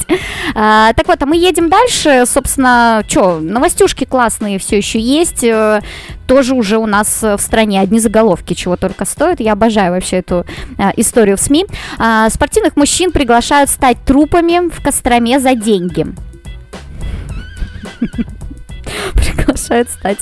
А, 0.56 0.93
так 0.93 1.08
вот, 1.08 1.22
а 1.22 1.26
мы 1.26 1.38
едем 1.38 1.69
дальше, 1.69 2.24
собственно, 2.26 3.04
что, 3.08 3.39
новостюшки 3.39 4.06
классные 4.06 4.60
все 4.60 4.78
еще 4.78 5.00
есть, 5.00 5.43
э, 5.43 5.82
тоже 6.28 6.54
уже 6.56 6.78
у 6.78 6.86
нас 6.86 7.22
в 7.22 7.38
стране 7.40 7.80
одни 7.80 8.00
заголовки, 8.00 8.54
чего 8.54 8.76
только 8.76 9.06
стоят. 9.06 9.40
Я 9.40 9.54
обожаю 9.54 9.94
вообще 9.94 10.18
эту 10.18 10.46
а, 10.78 10.92
историю 10.98 11.38
в 11.38 11.40
СМИ. 11.40 11.66
А, 11.98 12.30
спортивных 12.30 12.76
мужчин 12.76 13.12
приглашают 13.12 13.70
стать 13.70 13.98
трупами 14.06 14.70
в 14.70 14.84
Костроме 14.84 15.40
за 15.40 15.56
деньги. 15.56 16.08
Приглашают 19.14 19.90
стать 19.90 20.20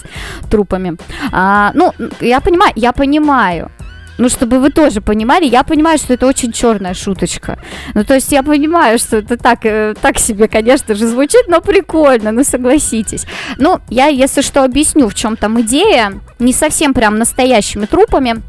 трупами. 0.49 0.97
А, 1.31 1.71
ну, 1.73 1.93
я 2.19 2.41
понимаю, 2.41 2.73
я 2.75 2.91
понимаю. 2.91 3.71
Ну, 4.17 4.29
чтобы 4.29 4.59
вы 4.59 4.69
тоже 4.69 5.01
понимали, 5.01 5.45
я 5.45 5.63
понимаю, 5.63 5.97
что 5.97 6.13
это 6.13 6.27
очень 6.27 6.51
черная 6.51 6.93
шуточка. 6.93 7.57
Ну, 7.93 8.03
то 8.03 8.13
есть 8.13 8.31
я 8.31 8.43
понимаю, 8.43 8.99
что 8.99 9.17
это 9.17 9.37
так, 9.37 9.65
э, 9.65 9.95
так 9.99 10.19
себе, 10.19 10.47
конечно 10.47 10.95
же, 10.95 11.07
звучит, 11.07 11.47
но 11.47 11.61
прикольно, 11.61 12.31
ну, 12.31 12.43
согласитесь. 12.43 13.25
Ну, 13.57 13.79
я, 13.89 14.07
если 14.07 14.41
что, 14.41 14.63
объясню, 14.63 15.07
в 15.07 15.15
чем 15.15 15.37
там 15.37 15.59
идея. 15.61 16.13
Не 16.39 16.53
совсем 16.53 16.93
прям 16.93 17.17
настоящими 17.17 17.85
трупами. 17.85 18.41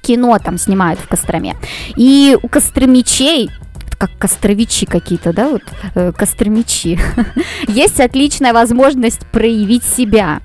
Кино 0.00 0.38
там 0.38 0.58
снимают 0.58 1.00
в 1.00 1.08
Костроме. 1.08 1.56
И 1.96 2.36
у 2.42 2.48
костромичей 2.48 3.50
как 4.02 4.18
костровичи 4.18 4.84
какие-то, 4.84 5.32
да, 5.32 5.48
вот 5.48 5.62
э, 5.94 6.10
костромичи. 6.10 6.98
Есть 7.68 8.00
отличная 8.00 8.52
возможность 8.52 9.24
проявить 9.30 9.84
себя 9.84 10.40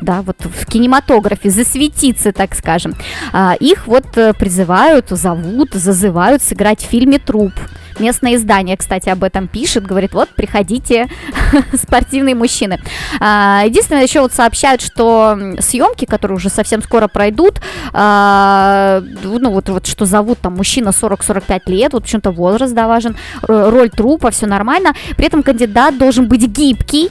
да, 0.00 0.22
вот 0.22 0.36
в 0.44 0.66
кинематографе, 0.66 1.50
засветиться, 1.50 2.32
так 2.32 2.54
скажем. 2.54 2.94
А, 3.32 3.54
их 3.58 3.86
вот 3.86 4.16
э, 4.16 4.32
призывают, 4.34 5.08
зовут, 5.10 5.72
зазывают 5.72 6.42
сыграть 6.42 6.80
в 6.80 6.86
фильме 6.86 7.18
«Труп». 7.18 7.52
Местное 7.98 8.36
издание, 8.36 8.78
кстати, 8.78 9.10
об 9.10 9.22
этом 9.24 9.46
пишет, 9.46 9.84
говорит, 9.84 10.14
вот, 10.14 10.30
приходите, 10.30 11.08
спортивные 11.74 12.34
мужчины. 12.34 12.80
А, 13.20 13.62
единственное, 13.66 14.04
еще 14.04 14.20
вот 14.22 14.32
сообщают, 14.32 14.80
что 14.80 15.38
съемки, 15.58 16.06
которые 16.06 16.36
уже 16.36 16.48
совсем 16.48 16.82
скоро 16.82 17.08
пройдут, 17.08 17.60
а, 17.92 19.02
ну 19.22 19.50
вот, 19.50 19.68
вот 19.68 19.86
что 19.86 20.06
зовут 20.06 20.38
там 20.38 20.54
мужчина 20.56 20.90
40-45 20.90 21.60
лет, 21.66 21.92
вот 21.92 22.04
почему-то 22.04 22.30
возраст, 22.30 22.72
да, 22.72 22.88
важен, 22.88 23.16
роль 23.42 23.90
трупа, 23.90 24.30
все 24.30 24.46
нормально, 24.46 24.94
при 25.16 25.26
этом 25.26 25.42
кандидат 25.42 25.98
должен 25.98 26.26
быть 26.26 26.46
гибкий 26.46 27.10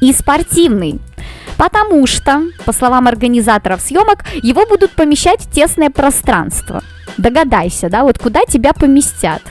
и 0.00 0.12
спортивный. 0.12 1.00
Потому 1.56 2.06
что, 2.06 2.42
по 2.64 2.72
словам 2.72 3.06
организаторов 3.06 3.80
съемок, 3.80 4.24
его 4.42 4.66
будут 4.66 4.90
помещать 4.92 5.40
в 5.42 5.50
тесное 5.50 5.90
пространство. 5.90 6.82
Догадайся, 7.18 7.88
да, 7.88 8.02
вот 8.02 8.18
куда 8.18 8.40
тебя 8.48 8.72
поместят 8.72 9.42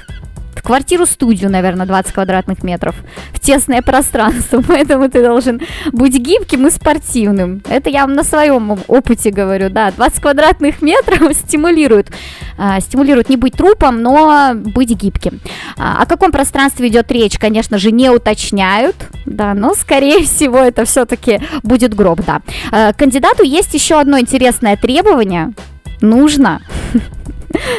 квартиру-студию, 0.62 1.50
наверное, 1.50 1.86
20 1.86 2.14
квадратных 2.14 2.64
метров, 2.64 2.96
в 3.34 3.40
тесное 3.40 3.82
пространство, 3.82 4.62
поэтому 4.68 5.10
ты 5.10 5.24
должен 5.24 5.62
быть 5.92 6.18
гибким 6.18 6.68
и 6.68 6.72
спортивным. 6.72 7.62
Это 7.68 7.90
я 7.90 8.02
вам 8.02 8.14
на 8.14 8.24
своем 8.24 8.78
опыте 8.88 9.32
говорю, 9.32 9.70
да, 9.70 9.92
20 9.92 10.22
квадратных 10.22 10.82
метров 10.82 11.34
стимулирует, 11.34 12.12
а, 12.58 12.80
стимулирует 12.80 13.30
не 13.30 13.38
быть 13.38 13.54
трупом, 13.54 14.02
но 14.02 14.52
быть 14.56 14.90
гибким. 14.90 15.40
А, 15.78 16.02
о 16.02 16.06
каком 16.06 16.32
пространстве 16.32 16.88
идет 16.88 17.12
речь, 17.12 17.38
конечно 17.38 17.78
же, 17.78 17.92
не 17.92 18.10
уточняют, 18.10 18.96
да, 19.26 19.54
но, 19.54 19.74
скорее 19.74 20.24
всего, 20.24 20.60
это 20.60 20.86
все-таки 20.86 21.42
будет 21.64 21.94
гроб, 21.94 22.22
да. 22.26 22.42
А, 22.72 22.94
кандидату 22.94 23.44
есть 23.44 23.74
еще 23.74 24.00
одно 24.00 24.20
интересное 24.20 24.78
требование, 24.78 25.54
нужно 26.02 26.62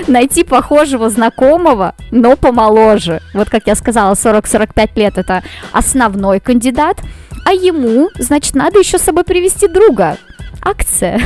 найти 0.06 0.44
похожего 0.44 1.10
знакомого, 1.10 1.94
но 2.10 2.36
помоложе. 2.36 3.20
Вот 3.34 3.50
как 3.50 3.66
я 3.66 3.74
сказала, 3.74 4.14
40-45 4.14 4.90
лет 4.96 5.18
это 5.18 5.42
основной 5.72 6.40
кандидат. 6.40 7.00
А 7.44 7.52
ему, 7.52 8.08
значит, 8.18 8.54
надо 8.54 8.78
еще 8.78 8.98
с 8.98 9.02
собой 9.02 9.24
привести 9.24 9.68
друга. 9.68 10.16
Акция. 10.62 11.20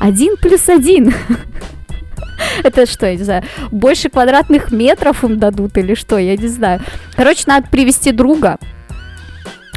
Один 0.00 0.36
плюс 0.36 0.68
один. 0.68 1.14
Это 2.62 2.86
что, 2.86 3.06
я 3.06 3.16
не 3.16 3.22
знаю, 3.22 3.44
больше 3.70 4.10
квадратных 4.10 4.70
метров 4.70 5.24
им 5.24 5.38
дадут 5.38 5.78
или 5.78 5.94
что, 5.94 6.18
я 6.18 6.36
не 6.36 6.48
знаю. 6.48 6.80
Короче, 7.16 7.44
надо 7.46 7.68
привести 7.68 8.12
друга, 8.12 8.58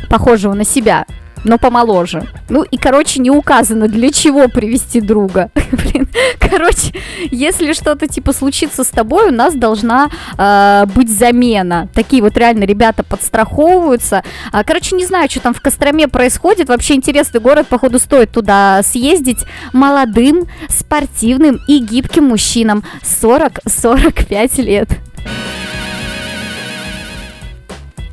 похожего 0.10 0.54
на 0.54 0.66
себя 0.66 1.06
но 1.44 1.58
помоложе. 1.58 2.24
Ну 2.50 2.64
и, 2.64 2.78
короче, 2.78 3.20
не 3.22 3.30
указано, 3.30 3.88
для 3.88 4.12
чего 4.12 4.48
привести 4.48 5.02
друга. 5.02 5.52
Блин, 5.72 6.08
короче, 6.40 6.94
если 7.32 7.74
что-то 7.74 8.08
типа 8.08 8.34
случится 8.34 8.84
с 8.84 8.88
тобой, 8.90 9.30
у 9.30 9.32
нас 9.32 9.54
должна 9.56 10.10
э, 10.38 10.86
быть 10.94 11.10
замена. 11.10 11.90
Такие 11.94 12.22
вот 12.22 12.38
реально 12.38 12.64
ребята 12.64 13.04
подстраховываются. 13.04 14.24
А, 14.52 14.64
короче, 14.64 14.96
не 14.96 15.06
знаю, 15.06 15.30
что 15.30 15.40
там 15.42 15.54
в 15.54 15.62
Костроме 15.62 16.08
происходит. 16.08 16.70
Вообще 16.70 16.96
интересный 16.96 17.40
город, 17.40 17.68
походу, 17.68 18.00
стоит 18.00 18.32
туда 18.32 18.82
съездить 18.84 19.46
молодым, 19.74 20.48
спортивным 20.68 21.60
и 21.68 21.80
гибким 21.80 22.26
мужчинам 22.26 22.84
40-45 23.04 24.62
лет. 24.62 24.90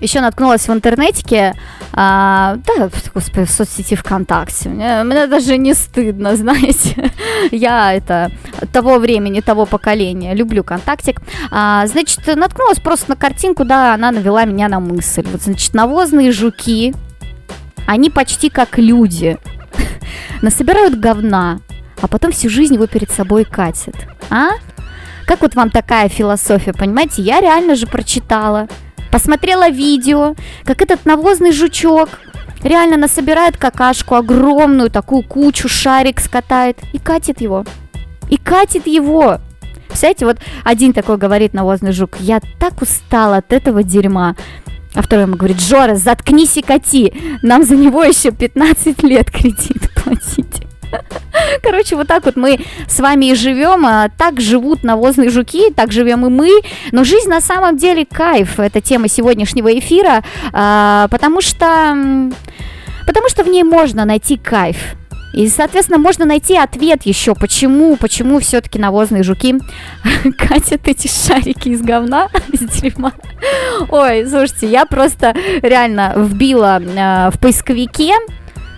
Еще 0.06 0.20
наткнулась 0.20 0.68
в 0.68 0.72
интернете, 0.72 1.56
а, 1.92 2.58
да, 2.64 2.88
господи, 3.12 3.44
в 3.44 3.50
соцсети 3.50 3.96
ВКонтакте. 3.96 4.68
Мне, 4.68 5.02
мне 5.02 5.26
даже 5.26 5.58
не 5.58 5.74
стыдно, 5.74 6.36
знаете. 6.36 7.10
Я 7.50 7.92
это 7.92 8.30
того 8.72 8.98
времени, 8.98 9.40
того 9.40 9.66
поколения. 9.66 10.32
Люблю 10.32 10.62
ВКонтактик. 10.62 11.20
А, 11.50 11.88
значит, 11.88 12.20
наткнулась 12.36 12.78
просто 12.78 13.10
на 13.10 13.16
картинку, 13.16 13.64
да, 13.64 13.94
она 13.94 14.12
навела 14.12 14.44
меня 14.44 14.68
на 14.68 14.78
мысль. 14.78 15.26
Вот, 15.32 15.42
значит, 15.42 15.74
навозные 15.74 16.30
жуки, 16.30 16.94
они 17.88 18.08
почти 18.08 18.48
как 18.48 18.78
люди. 18.78 19.38
Насобирают 20.40 21.00
говна, 21.00 21.58
а 22.00 22.06
потом 22.06 22.30
всю 22.30 22.48
жизнь 22.48 22.74
его 22.74 22.86
перед 22.86 23.10
собой 23.10 23.44
катят. 23.44 23.96
А? 24.30 24.50
Как 25.26 25.40
вот 25.40 25.56
вам 25.56 25.70
такая 25.70 26.08
философия, 26.08 26.72
понимаете? 26.72 27.22
Я 27.22 27.40
реально 27.40 27.74
же 27.74 27.88
прочитала 27.88 28.68
посмотрела 29.10 29.70
видео, 29.70 30.34
как 30.64 30.82
этот 30.82 31.04
навозный 31.04 31.52
жучок 31.52 32.08
реально 32.62 32.96
насобирает 32.96 33.56
какашку, 33.56 34.14
огромную 34.14 34.90
такую 34.90 35.22
кучу, 35.22 35.68
шарик 35.68 36.20
скатает 36.20 36.78
и 36.92 36.98
катит 36.98 37.40
его. 37.40 37.64
И 38.28 38.36
катит 38.36 38.86
его. 38.86 39.40
Представляете, 39.86 40.26
вот 40.26 40.38
один 40.64 40.92
такой 40.92 41.16
говорит 41.16 41.54
навозный 41.54 41.92
жук, 41.92 42.16
я 42.18 42.40
так 42.58 42.82
устал 42.82 43.34
от 43.34 43.52
этого 43.52 43.82
дерьма. 43.82 44.34
А 44.94 45.02
второй 45.02 45.26
ему 45.26 45.36
говорит, 45.36 45.60
Жора, 45.60 45.94
заткнись 45.94 46.56
и 46.56 46.62
кати, 46.62 47.12
нам 47.42 47.62
за 47.62 47.76
него 47.76 48.02
еще 48.02 48.30
15 48.30 49.02
лет 49.02 49.30
кредит 49.30 49.90
платить. 49.94 50.65
Короче, 51.62 51.96
вот 51.96 52.06
так 52.06 52.24
вот 52.24 52.36
мы 52.36 52.58
с 52.88 53.00
вами 53.00 53.26
и 53.26 53.34
живем. 53.34 53.86
А 53.86 54.08
так 54.08 54.40
живут 54.40 54.82
навозные 54.82 55.30
жуки, 55.30 55.70
так 55.70 55.92
живем 55.92 56.26
и 56.26 56.28
мы. 56.28 56.50
Но 56.92 57.04
жизнь 57.04 57.28
на 57.28 57.40
самом 57.40 57.76
деле 57.76 58.04
кайф. 58.04 58.58
Это 58.58 58.80
тема 58.80 59.08
сегодняшнего 59.08 59.78
эфира, 59.78 60.22
а, 60.52 61.08
потому 61.08 61.40
что, 61.40 61.96
потому 63.06 63.28
что 63.28 63.44
в 63.44 63.48
ней 63.48 63.62
можно 63.62 64.04
найти 64.04 64.36
кайф. 64.36 64.96
И, 65.36 65.48
соответственно, 65.48 65.98
можно 65.98 66.24
найти 66.24 66.56
ответ 66.56 67.02
еще, 67.04 67.34
почему, 67.34 67.96
почему 67.96 68.40
все-таки 68.40 68.78
навозные 68.78 69.22
жуки 69.22 69.56
катят 70.38 70.88
эти 70.88 71.08
шарики 71.08 71.68
из 71.68 71.82
говна, 71.82 72.30
из 72.52 72.60
дерьма. 72.60 73.12
Ой, 73.90 74.26
слушайте, 74.26 74.66
я 74.66 74.86
просто 74.86 75.34
реально 75.60 76.14
вбила 76.16 76.80
э, 76.80 77.30
в 77.30 77.38
поисковике 77.38 78.14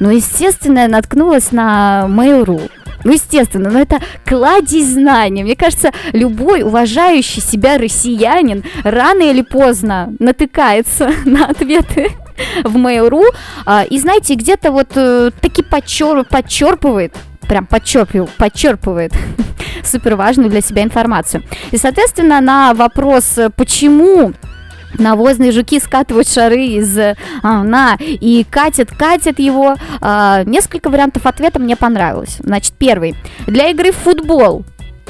ну, 0.01 0.11
естественно, 0.11 0.81
я 0.81 0.89
наткнулась 0.89 1.53
на 1.53 2.07
Mail.ru. 2.09 2.71
Ну, 3.05 3.13
естественно, 3.13 3.71
но 3.71 3.81
это 3.81 4.01
кладезь 4.25 4.93
знаний. 4.93 5.45
Мне 5.45 5.57
кажется, 5.57 5.93
любой 6.13 6.63
уважающий 6.63 7.41
себя 7.41 7.79
россиянин 7.79 8.65
рано 8.83 9.23
или 9.23 9.43
поздно 9.43 10.13
натыкается 10.19 11.11
на 11.25 11.47
ответы 11.47 12.11
в 12.65 12.77
Mail.ru. 12.77 13.25
А, 13.67 13.85
и 13.85 13.99
знаете, 13.99 14.35
где-то 14.35 14.73
вот 14.73 14.89
э, 14.97 15.31
таки 15.41 15.63
подчер, 15.63 16.25
подчерпывает 16.25 17.15
прям 17.49 17.67
подчерпывает, 17.67 18.31
подчерпывает 18.37 19.13
супер 19.85 20.17
важную 20.17 20.51
для 20.51 20.61
себя 20.61 20.83
информацию. 20.83 21.43
И, 21.71 21.79
соответственно, 21.79 22.41
на 22.41 22.75
вопрос, 22.75 23.39
почему 23.57 24.35
навозные 24.97 25.53
жуки 25.53 25.81
скатывают 25.81 26.29
шары 26.29 26.67
из 26.67 26.97
а, 26.99 27.15
на 27.43 27.97
и 28.01 28.45
катят, 28.49 28.91
катят 28.91 29.39
его. 29.39 29.77
А, 30.01 30.45
несколько 30.45 30.91
вариантов 30.91 31.27
ответа 31.27 31.59
мне 31.59 31.77
понравилось. 31.77 32.37
Значит, 32.41 32.75
первый. 32.79 33.15
Для 33.47 33.71
игры 33.71 33.93
в 33.93 33.97
футбол 33.97 34.65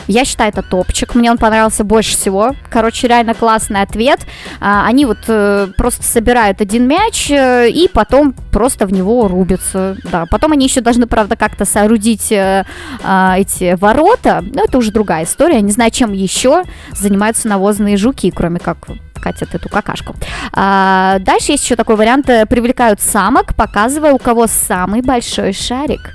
я 0.09 0.25
считаю, 0.25 0.51
это 0.51 0.63
топчик. 0.63 1.15
Мне 1.15 1.31
он 1.31 1.37
понравился 1.37 1.85
больше 1.85 2.17
всего. 2.17 2.55
Короче, 2.71 3.09
реально 3.09 3.35
классный 3.35 3.83
ответ. 3.83 4.21
А, 4.59 4.87
они 4.87 5.05
вот 5.05 5.19
э, 5.29 5.69
просто 5.77 6.03
собирают 6.03 6.61
один 6.61 6.89
мяч 6.89 7.31
э, 7.31 7.69
и 7.69 7.89
потом 7.89 8.33
просто 8.33 8.87
в 8.87 8.93
него 8.93 9.29
рубятся. 9.29 9.97
Да, 10.11 10.25
потом 10.31 10.53
они 10.53 10.67
еще 10.67 10.81
должны, 10.81 11.07
правда, 11.07 11.37
как-то 11.37 11.67
соорудить 11.67 12.33
э, 12.33 12.65
э, 13.03 13.33
эти 13.37 13.77
ворота. 13.79 14.43
Но 14.43 14.65
это 14.65 14.79
уже 14.79 14.93
другая 14.93 15.25
история. 15.25 15.61
Не 15.61 15.73
знаю, 15.73 15.91
чем 15.91 16.13
еще 16.13 16.63
занимаются 16.93 17.47
навозные 17.47 17.99
жуки, 17.99 18.31
кроме 18.31 18.61
как 18.61 18.79
катят 19.19 19.55
эту 19.55 19.69
какашку. 19.69 20.15
А, 20.53 21.19
дальше 21.21 21.53
есть 21.53 21.65
еще 21.65 21.77
такой 21.77 21.97
вариант. 21.97 22.29
Э, 22.29 22.47
привлекают 22.47 23.01
самок, 23.01 23.55
показывая, 23.55 24.13
у 24.13 24.19
кого 24.19 24.47
самый 24.47 25.03
большой 25.03 25.53
шарик. 25.53 26.15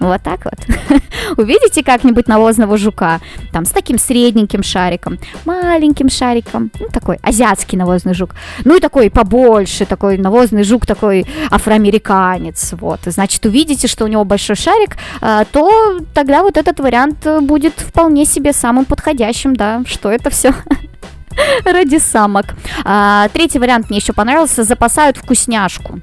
Вот 0.00 0.22
так 0.22 0.44
вот. 0.44 1.02
Увидите 1.36 1.82
как-нибудь 1.82 2.28
навозного 2.28 2.78
жука, 2.78 3.20
там 3.52 3.64
с 3.64 3.70
таким 3.70 3.98
средненьким 3.98 4.62
шариком, 4.62 5.18
маленьким 5.44 6.08
шариком, 6.08 6.70
ну, 6.78 6.86
такой 6.88 7.18
азиатский 7.22 7.76
навозный 7.76 8.14
жук, 8.14 8.34
ну 8.64 8.76
и 8.76 8.80
такой 8.80 9.10
побольше, 9.10 9.86
такой 9.86 10.16
навозный 10.16 10.62
жук, 10.62 10.86
такой 10.86 11.26
афроамериканец, 11.50 12.74
вот. 12.74 13.00
Значит, 13.06 13.44
увидите, 13.44 13.88
что 13.88 14.04
у 14.04 14.08
него 14.08 14.24
большой 14.24 14.56
шарик, 14.56 14.96
а, 15.20 15.44
то 15.44 15.98
тогда 16.14 16.42
вот 16.42 16.56
этот 16.56 16.78
вариант 16.78 17.26
будет 17.42 17.74
вполне 17.78 18.24
себе 18.24 18.52
самым 18.52 18.84
подходящим, 18.84 19.56
да, 19.56 19.82
что 19.86 20.10
это 20.10 20.30
все 20.30 20.54
ради 21.64 21.98
самок. 21.98 22.46
А, 22.84 23.28
третий 23.32 23.58
вариант 23.58 23.90
мне 23.90 23.98
еще 23.98 24.12
понравился. 24.12 24.64
Запасают 24.64 25.16
вкусняшку. 25.16 26.00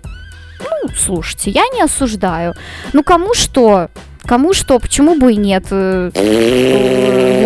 Ну, 0.59 0.89
слушайте, 0.95 1.51
я 1.51 1.63
не 1.73 1.81
осуждаю. 1.81 2.53
Ну, 2.93 3.03
кому 3.03 3.33
что? 3.33 3.89
Кому 4.25 4.53
что, 4.53 4.79
почему 4.79 5.15
бы 5.15 5.33
и 5.33 5.35
нет? 5.35 5.65
Э, 5.69 6.09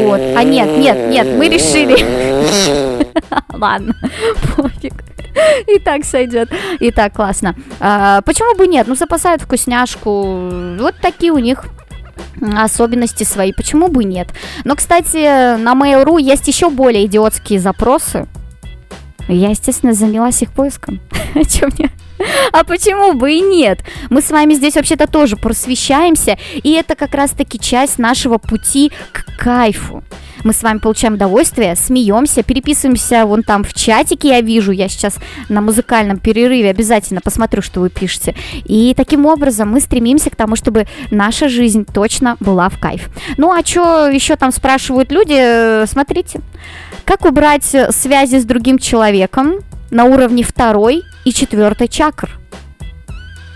вот. 0.06 0.22
А 0.38 0.44
нет, 0.44 0.78
нет, 0.78 1.10
нет, 1.10 1.28
мы 1.38 1.50
решили. 1.50 1.98
Ладно, 3.54 3.94
пофиг. 4.56 4.94
И 5.68 5.80
так 5.80 6.06
сойдет. 6.06 6.50
И 6.80 6.92
так 6.92 7.14
классно. 7.14 7.56
А, 7.80 8.22
почему 8.22 8.56
бы 8.56 8.68
нет? 8.68 8.88
Ну, 8.88 8.96
запасают 8.96 9.42
вкусняшку. 9.42 10.78
Вот 10.80 10.96
такие 11.02 11.34
у 11.34 11.40
них 11.40 11.66
особенности 12.42 13.24
свои, 13.24 13.52
почему 13.54 13.88
бы 13.88 14.04
нет. 14.04 14.30
Но, 14.64 14.76
кстати, 14.76 15.58
на 15.58 15.74
Mail.ru 15.74 16.22
есть 16.22 16.48
еще 16.48 16.70
более 16.70 17.06
идиотские 17.06 17.60
запросы. 17.60 18.28
Я, 19.28 19.50
естественно, 19.50 19.94
занялась 19.94 20.42
их 20.42 20.52
поиском. 20.52 21.00
мне? 21.78 21.92
А 22.52 22.64
почему 22.64 23.14
бы 23.14 23.34
и 23.34 23.42
нет? 23.42 23.80
Мы 24.10 24.22
с 24.22 24.32
вами 24.32 24.54
здесь 24.54 24.76
вообще-то 24.76 25.08
тоже 25.08 25.38
просвещаемся, 25.38 26.38
и 26.56 26.72
это 26.72 26.96
как 26.96 27.14
раз-таки 27.14 27.60
часть 27.60 28.00
нашего 28.00 28.38
пути 28.38 28.92
к 29.12 29.26
кайфу. 29.38 30.04
Мы 30.44 30.54
с 30.54 30.64
вами 30.64 30.80
получаем 30.80 31.16
удовольствие, 31.16 31.76
смеемся, 31.76 32.44
переписываемся 32.44 33.26
вон 33.26 33.44
там 33.44 33.64
в 33.64 33.74
чатике, 33.74 34.30
я 34.30 34.42
вижу, 34.42 34.72
я 34.72 34.88
сейчас 34.88 35.18
на 35.50 35.60
музыкальном 35.62 36.18
перерыве 36.18 36.70
обязательно 36.70 37.20
посмотрю, 37.20 37.62
что 37.62 37.82
вы 37.82 37.90
пишете. 37.90 38.36
И 38.64 38.94
таким 38.96 39.26
образом 39.26 39.70
мы 39.70 39.82
стремимся 39.82 40.30
к 40.30 40.38
тому, 40.38 40.56
чтобы 40.56 40.88
наша 41.12 41.50
жизнь 41.50 41.86
точно 41.86 42.38
была 42.40 42.70
в 42.70 42.80
кайф. 42.80 43.10
Ну 43.38 43.52
а 43.52 43.66
что 43.66 44.08
еще 44.08 44.38
там 44.38 44.52
спрашивают 44.54 45.12
люди? 45.12 45.86
Смотрите, 45.88 46.40
как 47.04 47.26
убрать 47.26 47.66
связи 47.66 48.38
с 48.38 48.46
другим 48.46 48.78
человеком 48.78 49.60
на 49.92 50.06
уровне 50.06 50.44
второй 50.44 51.04
и 51.26 51.34
четвертой 51.34 51.88
чакр? 51.88 52.40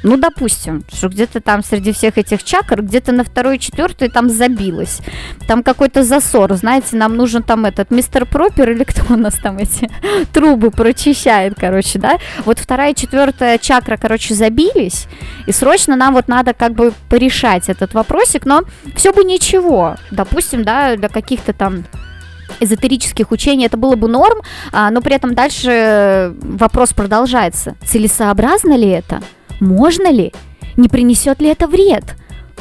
Ну, 0.03 0.17
допустим, 0.17 0.83
что 0.93 1.07
где-то 1.07 1.39
там 1.39 1.63
среди 1.63 1.93
всех 1.93 2.17
этих 2.17 2.43
чакр, 2.43 2.81
где-то 2.81 3.13
на 3.13 3.23
второй 3.23 3.57
четвертой 3.57 4.09
там 4.09 4.29
забилось. 4.29 4.99
Там 5.47 5.63
какой-то 5.63 6.03
засор, 6.03 6.53
знаете, 6.55 6.97
нам 6.97 7.15
нужен 7.15 7.41
там 7.41 7.65
этот 7.65 7.89
мистер 7.89 8.25
Пропер 8.25 8.71
или 8.71 8.83
кто 8.83 9.13
у 9.13 9.17
нас 9.17 9.35
там 9.35 9.59
эти 9.59 9.89
трубы 10.33 10.71
прочищает, 10.71 11.55
короче, 11.57 11.99
да? 11.99 12.17
Вот 12.43 12.59
вторая 12.59 12.93
четвертая 12.93 13.57
чакра, 13.57 13.95
короче, 13.95 14.33
забились, 14.35 15.07
и 15.47 15.53
срочно 15.53 15.95
нам 15.95 16.13
вот 16.13 16.27
надо 16.27 16.53
как 16.53 16.73
бы 16.73 16.91
порешать 17.07 17.69
этот 17.69 17.93
вопросик, 17.93 18.45
но 18.45 18.63
все 18.95 19.13
бы 19.13 19.23
ничего. 19.23 19.95
Допустим, 20.11 20.63
да, 20.63 20.97
для 20.97 21.07
каких-то 21.07 21.53
там 21.53 21.85
эзотерических 22.63 23.31
учений 23.31 23.65
это 23.65 23.77
было 23.77 23.95
бы 23.95 24.07
норм, 24.07 24.41
а, 24.71 24.89
но 24.89 25.01
при 25.01 25.15
этом 25.15 25.33
дальше 25.33 26.33
вопрос 26.41 26.93
продолжается. 26.93 27.75
Целесообразно 27.85 28.75
ли 28.77 28.89
это? 28.89 29.21
Можно 29.59 30.11
ли? 30.11 30.33
Не 30.77 30.89
принесет 30.89 31.41
ли 31.41 31.49
это 31.49 31.67
вред? 31.67 32.15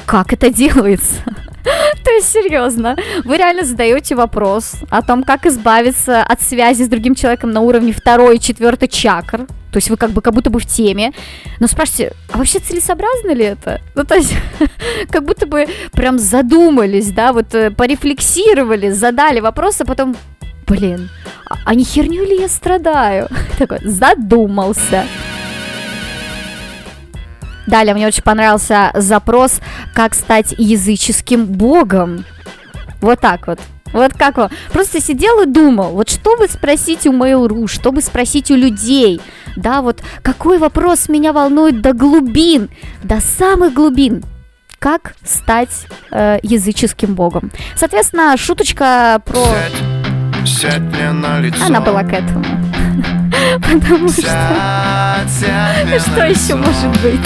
Как 0.07 0.33
это 0.33 0.51
делается? 0.51 1.23
То 2.05 2.11
есть, 2.11 2.33
серьезно, 2.33 2.97
вы 3.25 3.37
реально 3.37 3.65
задаете 3.65 4.15
вопрос 4.15 4.75
о 4.91 5.03
том, 5.03 5.23
как 5.23 5.47
избавиться 5.47 6.23
от 6.23 6.43
связи 6.43 6.83
с 6.83 6.89
другим 6.89 7.15
человеком 7.15 7.51
на 7.51 7.61
уровне 7.61 7.93
второй 7.93 8.37
и 8.37 8.41
четвертой 8.41 8.89
чакр. 8.89 9.47
То 9.73 9.79
есть 9.79 9.89
вы 9.89 9.97
как 9.97 10.11
бы 10.11 10.21
как 10.21 10.35
будто 10.35 10.51
бы 10.51 10.61
в 10.61 10.67
теме. 10.67 11.13
Но 11.59 11.67
спрашивайте, 11.67 12.15
а 12.31 12.39
вообще 12.39 12.59
целесообразно 12.59 13.33
ли 13.33 13.45
это? 13.45 13.81
Ну, 13.95 14.05
то 14.05 14.15
есть, 14.17 14.35
как 15.11 15.25
будто 15.25 15.47
бы 15.47 15.67
прям 15.93 16.19
задумались, 16.19 17.11
да, 17.11 17.33
вот 17.33 17.55
э, 17.55 17.71
порефлексировали, 17.71 18.91
задали 18.91 19.41
вопрос, 19.41 19.81
а 19.81 19.87
потом, 19.87 20.15
блин, 20.67 21.09
а, 21.49 21.57
а 21.65 21.75
не 21.75 21.85
херню 21.85 22.25
ли 22.25 22.41
я 22.41 22.49
страдаю? 22.49 23.29
Такой, 23.59 23.79
задумался. 23.83 25.07
Далее 27.67 27.95
мне 27.95 28.07
очень 28.07 28.23
понравился 28.23 28.91
запрос, 28.95 29.61
как 29.95 30.15
стать 30.15 30.55
языческим 30.59 31.47
богом. 31.47 32.27
Вот 33.01 33.21
так 33.21 33.47
вот. 33.47 33.59
Вот 33.93 34.13
как 34.15 34.39
он. 34.39 34.49
Просто 34.73 35.01
сидел 35.01 35.43
и 35.43 35.47
думал, 35.47 35.93
вот 35.93 36.09
что 36.09 36.37
бы 36.37 36.49
спросить 36.49 37.07
у 37.07 37.13
Mail.ru, 37.13 37.67
что 37.69 37.93
бы 37.93 38.01
спросить 38.01 38.51
у 38.51 38.57
людей, 38.57 39.21
да, 39.57 39.83
вот 39.83 40.03
какой 40.23 40.59
вопрос 40.59 41.09
меня 41.09 41.33
волнует 41.33 41.83
до 41.83 41.93
глубин, 41.93 42.71
до 43.03 43.21
самых 43.21 43.75
глубин, 43.75 44.25
как 44.79 45.15
стать 45.25 45.87
э, 46.11 46.39
языческим 46.43 47.15
богом. 47.15 47.53
Соответственно, 47.77 48.37
шуточка 48.37 49.21
про... 49.25 49.45
Сядь, 49.45 50.49
сядь 50.49 50.81
мне 50.81 51.13
на 51.13 51.39
лицо. 51.41 51.65
Она 51.65 51.81
была 51.81 52.03
к 52.03 52.13
этому. 52.13 52.45
Потому 53.55 54.09
что... 54.09 54.23
Сядь, 54.23 55.31
сядь 55.31 55.87
мне 55.87 55.99
Что 56.01 56.25
еще 56.25 56.55
может 56.57 57.01
быть? 57.03 57.21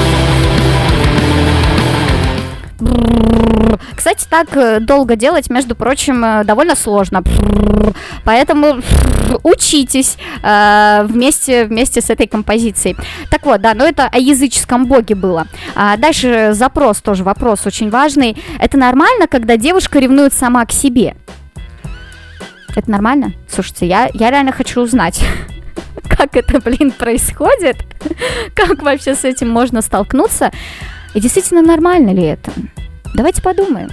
Кстати, 3.94 4.26
так 4.28 4.56
э, 4.56 4.80
долго 4.80 5.16
делать, 5.16 5.48
между 5.50 5.74
прочим, 5.74 6.24
э, 6.24 6.44
довольно 6.44 6.76
сложно. 6.76 7.22
Поэтому 8.24 8.82
учитесь 9.42 10.16
э, 10.42 11.04
вместе, 11.04 11.64
вместе 11.64 12.00
с 12.00 12.10
этой 12.10 12.26
композицией. 12.26 12.96
Так 13.30 13.46
вот, 13.46 13.60
да, 13.60 13.74
но 13.74 13.84
это 13.84 14.08
о 14.10 14.18
языческом 14.18 14.86
боге 14.86 15.14
было. 15.14 15.46
А 15.74 15.96
дальше 15.96 16.50
запрос 16.52 17.00
тоже, 17.00 17.24
вопрос 17.24 17.66
очень 17.66 17.90
важный. 17.90 18.36
Это 18.60 18.76
нормально, 18.76 19.26
когда 19.26 19.56
девушка 19.56 19.98
ревнует 19.98 20.32
сама 20.32 20.64
к 20.66 20.72
себе? 20.72 21.16
Это 22.74 22.90
нормально? 22.90 23.32
Слушайте, 23.48 23.86
я, 23.86 24.10
я 24.12 24.30
реально 24.30 24.52
хочу 24.52 24.82
узнать, 24.82 25.24
как 26.08 26.36
это, 26.36 26.60
блин, 26.60 26.92
происходит, 26.92 27.76
как 28.54 28.82
вообще 28.82 29.14
с 29.14 29.24
этим 29.24 29.48
можно 29.48 29.80
столкнуться, 29.80 30.50
и 31.16 31.20
действительно 31.20 31.62
нормально 31.62 32.10
ли 32.10 32.24
это? 32.24 32.52
Давайте 33.14 33.40
подумаем. 33.40 33.88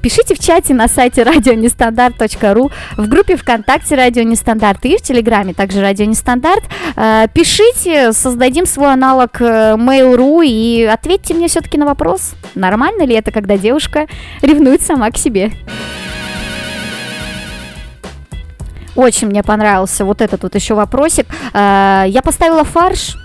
Пишите 0.00 0.36
в 0.36 0.38
чате 0.38 0.72
на 0.72 0.86
сайте 0.86 1.24
радионестандарт.ру, 1.24 2.70
в 2.96 3.08
группе 3.08 3.36
ВКонтакте 3.36 3.96
Радио 3.96 4.22
Нестандарт 4.22 4.84
и 4.84 4.96
в 4.96 5.02
Телеграме 5.02 5.52
также 5.52 5.80
Радио 5.80 6.04
Нестандарт. 6.04 6.62
Э, 6.94 7.26
Пишите, 7.34 8.12
создадим 8.12 8.66
свой 8.66 8.92
аналог 8.92 9.40
э, 9.40 9.74
Mail.ru 9.76 10.46
и 10.46 10.84
ответьте 10.84 11.34
мне 11.34 11.48
все-таки 11.48 11.76
на 11.76 11.86
вопрос, 11.86 12.34
нормально 12.54 13.02
ли 13.02 13.16
это, 13.16 13.32
когда 13.32 13.56
девушка 13.58 14.06
ревнует 14.40 14.80
сама 14.80 15.10
к 15.10 15.16
себе. 15.16 15.50
Очень 18.94 19.26
мне 19.26 19.42
понравился 19.42 20.04
вот 20.04 20.20
этот 20.20 20.44
вот 20.44 20.54
еще 20.54 20.74
вопросик. 20.74 21.26
Э, 21.52 22.04
Я 22.06 22.22
поставила 22.22 22.62
фарш, 22.62 23.16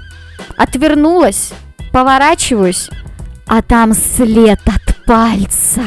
отвернулась, 0.58 1.52
поворачиваюсь, 1.92 2.90
а 3.50 3.64
там 3.64 3.94
след 3.94 4.60
от 4.68 5.06
пальца. 5.06 5.82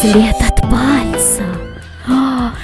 След 0.00 0.36
от 0.40 0.62
пальца. 0.62 1.42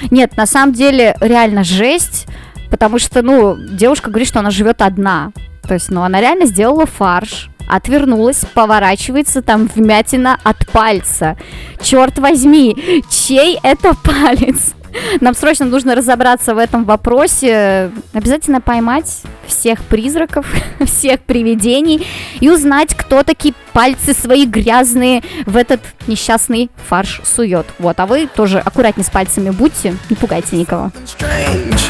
Нет, 0.09 0.35
на 0.35 0.47
самом 0.47 0.73
деле 0.73 1.15
реально 1.19 1.63
жесть, 1.63 2.25
потому 2.71 2.97
что, 2.97 3.21
ну, 3.21 3.55
девушка 3.55 4.09
говорит, 4.09 4.27
что 4.27 4.39
она 4.39 4.49
живет 4.49 4.81
одна. 4.81 5.31
То 5.67 5.75
есть, 5.75 5.91
ну, 5.91 6.01
она 6.01 6.19
реально 6.21 6.47
сделала 6.47 6.87
фарш, 6.87 7.49
отвернулась, 7.69 8.43
поворачивается, 8.55 9.43
там 9.43 9.67
вмятина 9.67 10.39
от 10.43 10.65
пальца. 10.71 11.37
Черт 11.81 12.17
возьми, 12.17 13.03
чей 13.09 13.59
это 13.61 13.93
палец? 13.93 14.73
Нам 15.21 15.35
срочно 15.35 15.65
нужно 15.65 15.95
разобраться 15.95 16.53
в 16.55 16.57
этом 16.57 16.85
вопросе, 16.85 17.91
обязательно 18.13 18.61
поймать 18.61 19.21
всех 19.45 19.83
призраков, 19.83 20.45
всех 20.85 21.21
привидений 21.21 22.05
и 22.39 22.49
узнать, 22.49 22.95
кто 22.95 23.23
такие 23.23 23.53
пальцы 23.73 24.13
свои 24.13 24.45
грязные 24.45 25.23
в 25.45 25.57
этот 25.57 25.81
несчастный 26.07 26.69
фарш 26.87 27.21
сует. 27.23 27.65
Вот, 27.79 27.99
а 27.99 28.05
вы 28.05 28.27
тоже 28.27 28.59
аккуратнее 28.59 29.05
с 29.05 29.09
пальцами 29.09 29.49
будьте, 29.49 29.95
не 30.09 30.15
пугайте 30.15 30.55
никого. 30.55 30.91
Strange 31.05 31.87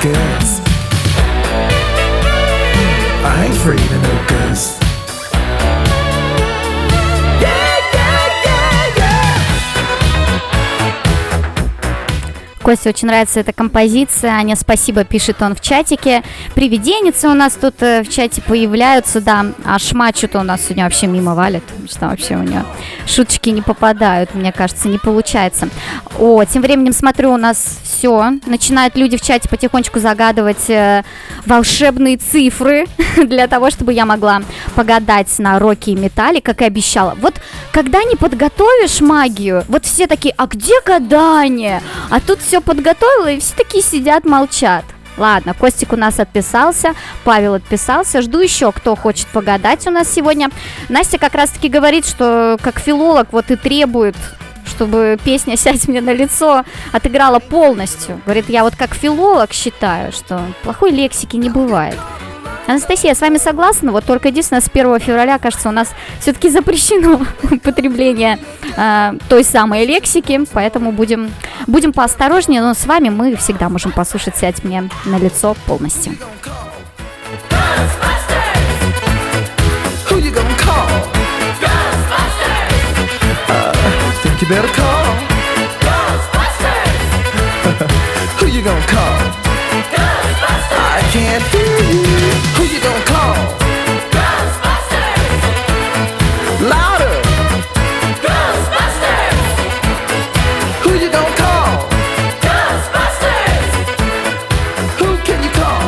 tickets. 0.00 0.65
Косте 12.66 12.88
очень 12.88 13.06
нравится 13.06 13.38
эта 13.38 13.52
композиция. 13.52 14.32
Аня, 14.32 14.56
спасибо, 14.56 15.04
пишет 15.04 15.40
он 15.40 15.54
в 15.54 15.60
чатике. 15.60 16.24
Привиденицы 16.56 17.28
у 17.28 17.32
нас 17.32 17.52
тут 17.52 17.80
э, 17.80 18.02
в 18.02 18.08
чате 18.08 18.42
появляются, 18.42 19.20
да. 19.20 19.46
А 19.64 19.78
шма 19.78 20.10
что-то 20.12 20.40
у 20.40 20.42
нас 20.42 20.62
сегодня 20.62 20.82
вообще 20.82 21.06
мимо 21.06 21.36
валит. 21.36 21.62
Что 21.88 22.06
вообще 22.06 22.34
у 22.34 22.42
нее 22.42 22.64
шуточки 23.06 23.50
не 23.50 23.62
попадают, 23.62 24.34
мне 24.34 24.50
кажется, 24.50 24.88
не 24.88 24.98
получается. 24.98 25.68
О, 26.18 26.42
тем 26.42 26.60
временем 26.60 26.92
смотрю, 26.92 27.32
у 27.32 27.36
нас 27.36 27.78
все. 27.84 28.32
Начинают 28.46 28.96
люди 28.96 29.16
в 29.16 29.22
чате 29.22 29.48
потихонечку 29.48 30.00
загадывать 30.00 30.68
э, 30.68 31.04
волшебные 31.46 32.16
цифры 32.16 32.86
для 33.16 33.46
того, 33.46 33.70
чтобы 33.70 33.92
я 33.92 34.04
могла 34.06 34.42
погадать 34.74 35.28
на 35.38 35.60
роке 35.60 35.92
и 35.92 35.94
металле, 35.94 36.40
как 36.40 36.62
и 36.62 36.64
обещала. 36.64 37.16
Вот 37.20 37.34
когда 37.70 38.02
не 38.02 38.16
подготовишь 38.16 39.00
магию, 39.00 39.64
вот 39.68 39.84
все 39.84 40.06
такие, 40.06 40.34
а 40.36 40.46
где 40.46 40.74
гадание? 40.84 41.80
А 42.10 42.20
тут 42.20 42.40
все 42.40 42.55
подготовила, 42.60 43.30
и 43.30 43.40
все 43.40 43.54
такие 43.56 43.82
сидят, 43.82 44.24
молчат. 44.24 44.84
Ладно, 45.16 45.54
Костик 45.54 45.92
у 45.92 45.96
нас 45.96 46.20
отписался, 46.20 46.94
Павел 47.24 47.54
отписался. 47.54 48.20
Жду 48.20 48.40
еще, 48.40 48.70
кто 48.70 48.94
хочет 48.94 49.26
погадать 49.28 49.86
у 49.86 49.90
нас 49.90 50.12
сегодня. 50.12 50.50
Настя 50.88 51.18
как 51.18 51.34
раз-таки 51.34 51.68
говорит, 51.68 52.06
что 52.06 52.58
как 52.60 52.78
филолог 52.78 53.28
вот 53.32 53.50
и 53.50 53.56
требует 53.56 54.16
чтобы 54.66 55.16
песня 55.24 55.56
«Сядь 55.56 55.86
мне 55.88 56.00
на 56.00 56.12
лицо» 56.12 56.64
отыграла 56.92 57.38
полностью. 57.38 58.20
Говорит, 58.24 58.48
я 58.48 58.64
вот 58.64 58.74
как 58.76 58.94
филолог 58.94 59.52
считаю, 59.52 60.12
что 60.12 60.40
плохой 60.62 60.90
лексики 60.90 61.36
не 61.36 61.48
бывает. 61.48 61.96
Анастасия, 62.66 63.10
я 63.10 63.14
с 63.14 63.20
вами 63.20 63.38
согласна, 63.38 63.92
вот 63.92 64.04
только 64.04 64.28
единственное, 64.28 64.60
с 64.60 64.68
1 64.68 64.98
февраля, 64.98 65.38
кажется, 65.38 65.68
у 65.68 65.72
нас 65.72 65.88
все-таки 66.20 66.50
запрещено 66.50 67.20
употребление 67.50 68.38
э, 68.76 69.12
той 69.28 69.44
самой 69.44 69.86
лексики, 69.86 70.40
поэтому 70.52 70.90
будем, 70.90 71.30
будем 71.68 71.92
поосторожнее, 71.92 72.60
но 72.62 72.74
с 72.74 72.84
вами 72.86 73.08
мы 73.08 73.36
всегда 73.36 73.68
можем 73.68 73.92
послушать 73.92 74.36
«Сядь 74.36 74.64
мне 74.64 74.88
на 75.04 75.18
лицо» 75.18 75.54
полностью. 75.66 76.14
Who 80.08 80.18
you 80.18 80.32
gonna 80.32 80.56
call? 80.58 80.86
Think 84.22 84.42
you 84.42 84.48
better 84.48 84.72
call. 84.74 85.04
Who 88.38 88.46
you 88.46 88.62
gonna 88.62 88.86
call? 88.86 90.15
I 90.78 91.00
can't 91.12 91.42
hear 91.52 91.78
you. 91.90 92.04
Who 92.56 92.62
you 92.72 92.80
gonna 92.80 93.04
call? 93.12 93.36
Louder. 96.72 97.16
Who 100.82 100.90
you 101.02 101.08
gonna 101.10 101.36
call? 101.42 101.88
Who 105.00 105.08
can 105.26 105.38
you 105.44 105.50
call? 105.50 105.82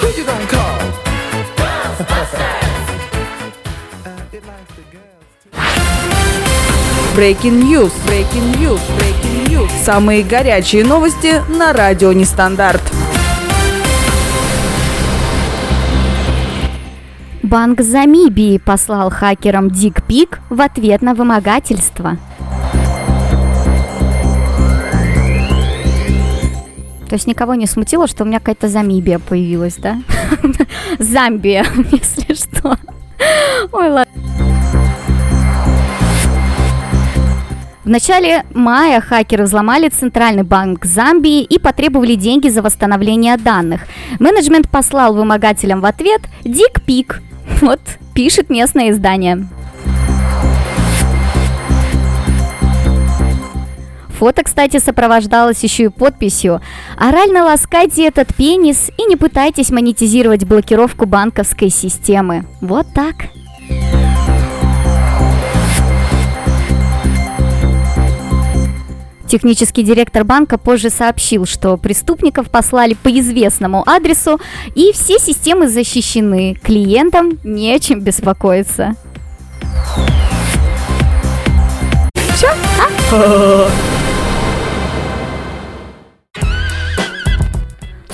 Who 0.00 0.06
you 0.18 0.24
gonna 0.24 0.46
call? 0.46 0.78
Breaking 7.14 7.56
News, 7.60 7.92
Breaking 8.06 8.50
News, 8.52 8.80
Breaking 8.96 9.00
News. 9.02 9.09
Самые 9.80 10.22
горячие 10.22 10.84
новости 10.84 11.42
на 11.48 11.72
радио 11.72 12.12
Нестандарт. 12.12 12.82
Банк 17.42 17.80
Замибии 17.80 18.58
послал 18.58 19.10
хакерам 19.10 19.70
дикпик 19.70 20.40
в 20.50 20.60
ответ 20.60 21.00
на 21.00 21.14
вымогательство. 21.14 22.18
То 27.08 27.14
есть 27.14 27.26
никого 27.26 27.54
не 27.54 27.66
смутило, 27.66 28.06
что 28.06 28.24
у 28.24 28.26
меня 28.26 28.38
какая-то 28.38 28.68
Замибия 28.68 29.18
появилась, 29.18 29.76
да? 29.76 30.02
Замбия, 30.98 31.64
если 31.90 32.34
что. 32.34 32.76
Ой, 33.72 33.88
ладно. 33.88 34.19
В 37.82 37.88
начале 37.88 38.44
мая 38.52 39.00
хакеры 39.00 39.44
взломали 39.44 39.88
Центральный 39.88 40.42
банк 40.42 40.84
Замбии 40.84 41.42
и 41.42 41.58
потребовали 41.58 42.14
деньги 42.14 42.48
за 42.48 42.60
восстановление 42.60 43.38
данных. 43.38 43.86
Менеджмент 44.18 44.68
послал 44.68 45.14
вымогателям 45.14 45.80
в 45.80 45.86
ответ 45.86 46.22
дик-пик. 46.44 47.22
Вот, 47.62 47.80
пишет 48.14 48.48
местное 48.48 48.90
издание. 48.90 49.46
Фото, 54.18 54.44
кстати, 54.44 54.78
сопровождалось 54.78 55.62
еще 55.62 55.84
и 55.84 55.88
подписью 55.88 56.60
«Орально 56.98 57.44
ласкайте 57.44 58.06
этот 58.06 58.34
пенис 58.34 58.90
и 58.98 59.04
не 59.06 59.16
пытайтесь 59.16 59.70
монетизировать 59.70 60.44
блокировку 60.44 61.06
банковской 61.06 61.70
системы». 61.70 62.44
Вот 62.60 62.86
так. 62.94 63.14
Технический 69.30 69.84
директор 69.84 70.24
банка 70.24 70.58
позже 70.58 70.90
сообщил, 70.90 71.46
что 71.46 71.76
преступников 71.76 72.50
послали 72.50 72.94
по 72.94 73.16
известному 73.16 73.88
адресу, 73.88 74.40
и 74.74 74.90
все 74.92 75.20
системы 75.20 75.68
защищены. 75.68 76.58
Клиентам 76.60 77.38
не 77.44 77.72
о 77.72 77.78
чем 77.78 78.00
беспокоиться. 78.00 78.96
Все? 82.34 82.48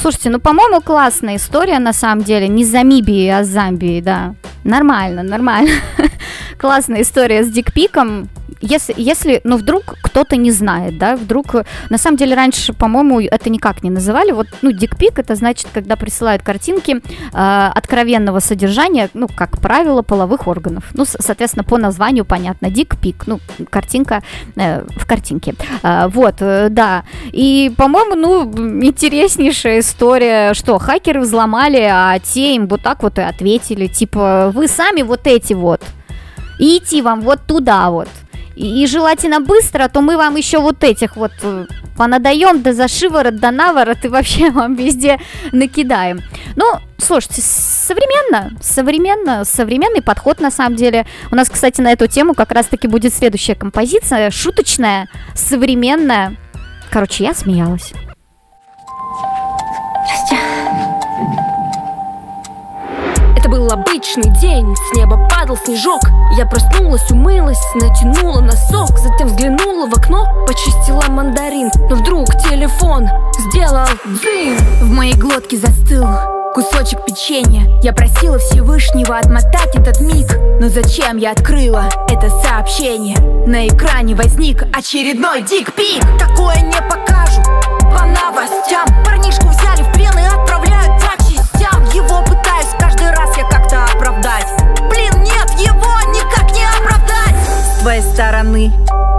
Слушайте, 0.02 0.28
ну, 0.28 0.38
по-моему, 0.38 0.82
классная 0.82 1.36
история, 1.36 1.78
на 1.78 1.94
самом 1.94 2.24
деле. 2.24 2.46
Не 2.46 2.66
Замибии, 2.66 3.26
а 3.28 3.42
Замбии, 3.42 4.02
да. 4.02 4.34
Нормально, 4.64 5.22
нормально. 5.22 5.70
Классная 6.58 7.00
история 7.00 7.42
с 7.42 7.50
дикпиком. 7.50 8.28
Если, 8.60 8.94
если, 8.96 9.40
ну, 9.44 9.56
вдруг 9.56 9.96
кто-то 10.02 10.36
не 10.36 10.50
знает, 10.50 10.98
да, 10.98 11.16
вдруг, 11.16 11.54
на 11.90 11.98
самом 11.98 12.16
деле, 12.16 12.34
раньше, 12.34 12.72
по-моему, 12.72 13.20
это 13.20 13.50
никак 13.50 13.82
не 13.82 13.90
называли, 13.90 14.32
вот, 14.32 14.46
ну, 14.62 14.72
дикпик, 14.72 15.18
это 15.18 15.34
значит, 15.34 15.68
когда 15.72 15.96
присылают 15.96 16.42
картинки 16.42 16.96
э, 16.96 17.70
откровенного 17.74 18.40
содержания, 18.40 19.10
ну, 19.14 19.28
как 19.28 19.60
правило, 19.60 20.02
половых 20.02 20.46
органов, 20.48 20.84
ну, 20.94 21.04
соответственно, 21.04 21.64
по 21.64 21.76
названию 21.76 22.24
понятно, 22.24 22.70
дикпик, 22.70 23.26
ну, 23.26 23.40
картинка 23.68 24.22
э, 24.56 24.84
в 24.96 25.06
картинке, 25.06 25.54
А, 25.82 26.08
вот, 26.08 26.36
э, 26.40 26.68
да, 26.70 27.04
и, 27.32 27.72
по-моему, 27.76 28.14
ну, 28.14 28.82
интереснейшая 28.82 29.80
история, 29.80 30.54
что 30.54 30.78
хакеры 30.78 31.20
взломали, 31.20 31.86
а 31.90 32.18
те 32.18 32.54
им 32.54 32.68
вот 32.68 32.82
так 32.82 33.02
вот 33.02 33.18
и 33.18 33.22
ответили, 33.22 33.86
типа, 33.86 34.50
вы 34.54 34.66
сами 34.66 35.02
вот 35.02 35.26
эти 35.26 35.52
вот, 35.52 35.82
и 36.58 36.78
идти 36.78 37.02
вам 37.02 37.20
вот 37.20 37.40
туда 37.46 37.90
вот. 37.90 38.08
И, 38.56 38.82
и 38.82 38.86
желательно 38.86 39.40
быстро, 39.40 39.88
то 39.88 40.00
мы 40.00 40.16
вам 40.16 40.36
еще 40.36 40.58
вот 40.58 40.82
этих 40.82 41.16
вот 41.16 41.32
э, 41.42 41.66
понадаем, 41.96 42.62
да 42.62 42.72
за 42.72 42.88
шиворот, 42.88 43.36
да 43.36 43.50
наворот, 43.50 44.04
и 44.04 44.08
вообще 44.08 44.50
вам 44.52 44.74
везде 44.74 45.20
накидаем. 45.52 46.20
Ну, 46.56 46.64
слушайте, 46.98 47.42
современно, 47.42 48.50
современно, 48.60 49.44
современный 49.44 50.02
подход 50.02 50.40
на 50.40 50.50
самом 50.50 50.76
деле. 50.76 51.06
У 51.30 51.34
нас, 51.36 51.48
кстати, 51.48 51.80
на 51.80 51.92
эту 51.92 52.06
тему 52.06 52.34
как 52.34 52.50
раз-таки 52.50 52.88
будет 52.88 53.14
следующая 53.14 53.54
композиция, 53.54 54.30
шуточная, 54.30 55.08
современная. 55.34 56.36
Короче, 56.90 57.24
я 57.24 57.34
смеялась. 57.34 57.92
Это 63.46 63.54
был 63.54 63.70
обычный 63.70 64.28
день, 64.40 64.74
с 64.74 64.96
неба 64.96 65.28
падал 65.28 65.56
снежок. 65.56 66.00
Я 66.36 66.46
проснулась, 66.46 67.08
умылась, 67.12 67.62
натянула 67.76 68.40
носок 68.40 68.98
Затем 68.98 69.28
взглянула 69.28 69.88
в 69.88 69.94
окно, 69.96 70.26
почистила 70.48 71.04
мандарин. 71.08 71.70
Но 71.88 71.94
вдруг 71.94 72.26
телефон 72.26 73.08
сделал 73.38 73.86
дзынь. 74.04 74.58
В 74.82 74.90
моей 74.90 75.14
глотке 75.14 75.58
застыл 75.58 76.08
кусочек 76.54 77.04
печенья. 77.04 77.70
Я 77.84 77.92
просила 77.92 78.40
Всевышнего 78.40 79.16
отмотать 79.16 79.76
этот 79.76 80.00
миг. 80.00 80.26
Но 80.60 80.68
зачем 80.68 81.16
я 81.16 81.30
открыла 81.30 81.84
это 82.08 82.28
сообщение? 82.42 83.16
На 83.46 83.68
экране 83.68 84.16
возник 84.16 84.64
очередной 84.76 85.42
дикпик. 85.42 86.02
Такое 86.18 86.56
не 86.62 86.82
покажут 86.90 87.44
по 87.80 88.06
новостям. 88.06 88.86
Парнишку 89.04 89.46
взяли 89.46 89.65
Твоей 97.96 98.12
стороны. 98.14 98.72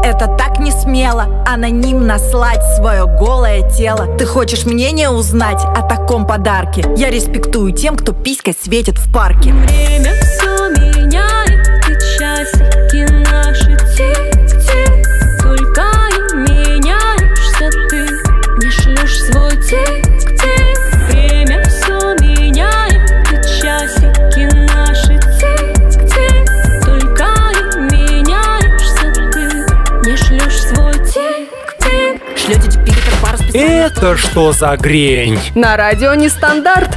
Это 0.03 0.28
так 0.38 0.59
не 0.59 0.69
смело 0.69 1.43
Анонимно 1.47 2.19
слать 2.19 2.61
свое 2.75 3.07
голое 3.07 3.67
тело. 3.71 4.05
Ты 4.17 4.28
хочешь 4.28 4.65
мнение 4.65 5.09
узнать 5.09 5.63
о 5.63 5.82
таком 5.82 6.28
подарке? 6.28 6.86
Я 6.95 7.09
респектую 7.09 7.71
тем, 7.71 7.95
кто 7.95 8.11
писькой 8.13 8.53
светит 8.53 8.99
в 8.99 9.11
парке. 9.11 9.51
Время 9.51 10.13
Это 33.58 34.16
что 34.16 34.51
за 34.51 34.78
грень? 34.78 35.39
На 35.55 35.76
радио 35.78 36.14
Нестандарт. 36.14 36.95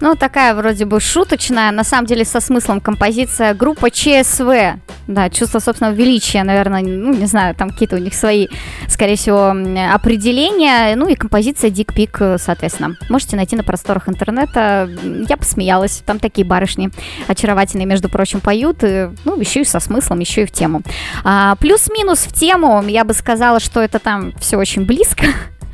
Ну, 0.00 0.14
такая 0.14 0.54
вроде 0.54 0.84
бы 0.84 1.00
шуточная, 1.00 1.72
на 1.72 1.82
самом 1.82 2.06
деле 2.06 2.24
со 2.24 2.38
смыслом 2.38 2.80
композиция 2.80 3.52
группа 3.52 3.90
ЧСВ. 3.90 4.78
Да, 5.06 5.30
чувство 5.30 5.60
собственного 5.60 5.94
величия, 5.94 6.42
наверное, 6.42 6.82
ну, 6.82 7.14
не 7.14 7.26
знаю, 7.26 7.54
там 7.54 7.70
какие-то 7.70 7.96
у 7.96 7.98
них 7.98 8.14
свои, 8.14 8.48
скорее 8.88 9.16
всего, 9.16 9.54
определения. 9.92 10.96
Ну 10.96 11.08
и 11.08 11.14
композиция 11.14 11.70
Дик 11.70 11.94
Пик, 11.94 12.20
соответственно. 12.38 12.96
Можете 13.08 13.36
найти 13.36 13.54
на 13.54 13.62
просторах 13.62 14.08
интернета. 14.08 14.90
Я 15.28 15.36
посмеялась. 15.36 16.02
Там 16.04 16.18
такие 16.18 16.46
барышни 16.46 16.90
очаровательные, 17.28 17.86
между 17.86 18.08
прочим, 18.08 18.40
поют. 18.40 18.78
И, 18.82 19.10
ну, 19.24 19.38
еще 19.38 19.60
и 19.60 19.64
со 19.64 19.78
смыслом, 19.78 20.18
еще 20.20 20.42
и 20.42 20.46
в 20.46 20.50
тему. 20.50 20.82
А, 21.24 21.54
плюс-минус 21.56 22.20
в 22.20 22.32
тему, 22.32 22.82
я 22.86 23.04
бы 23.04 23.14
сказала, 23.14 23.60
что 23.60 23.80
это 23.80 23.98
там 23.98 24.32
все 24.40 24.56
очень 24.56 24.86
близко. 24.86 25.26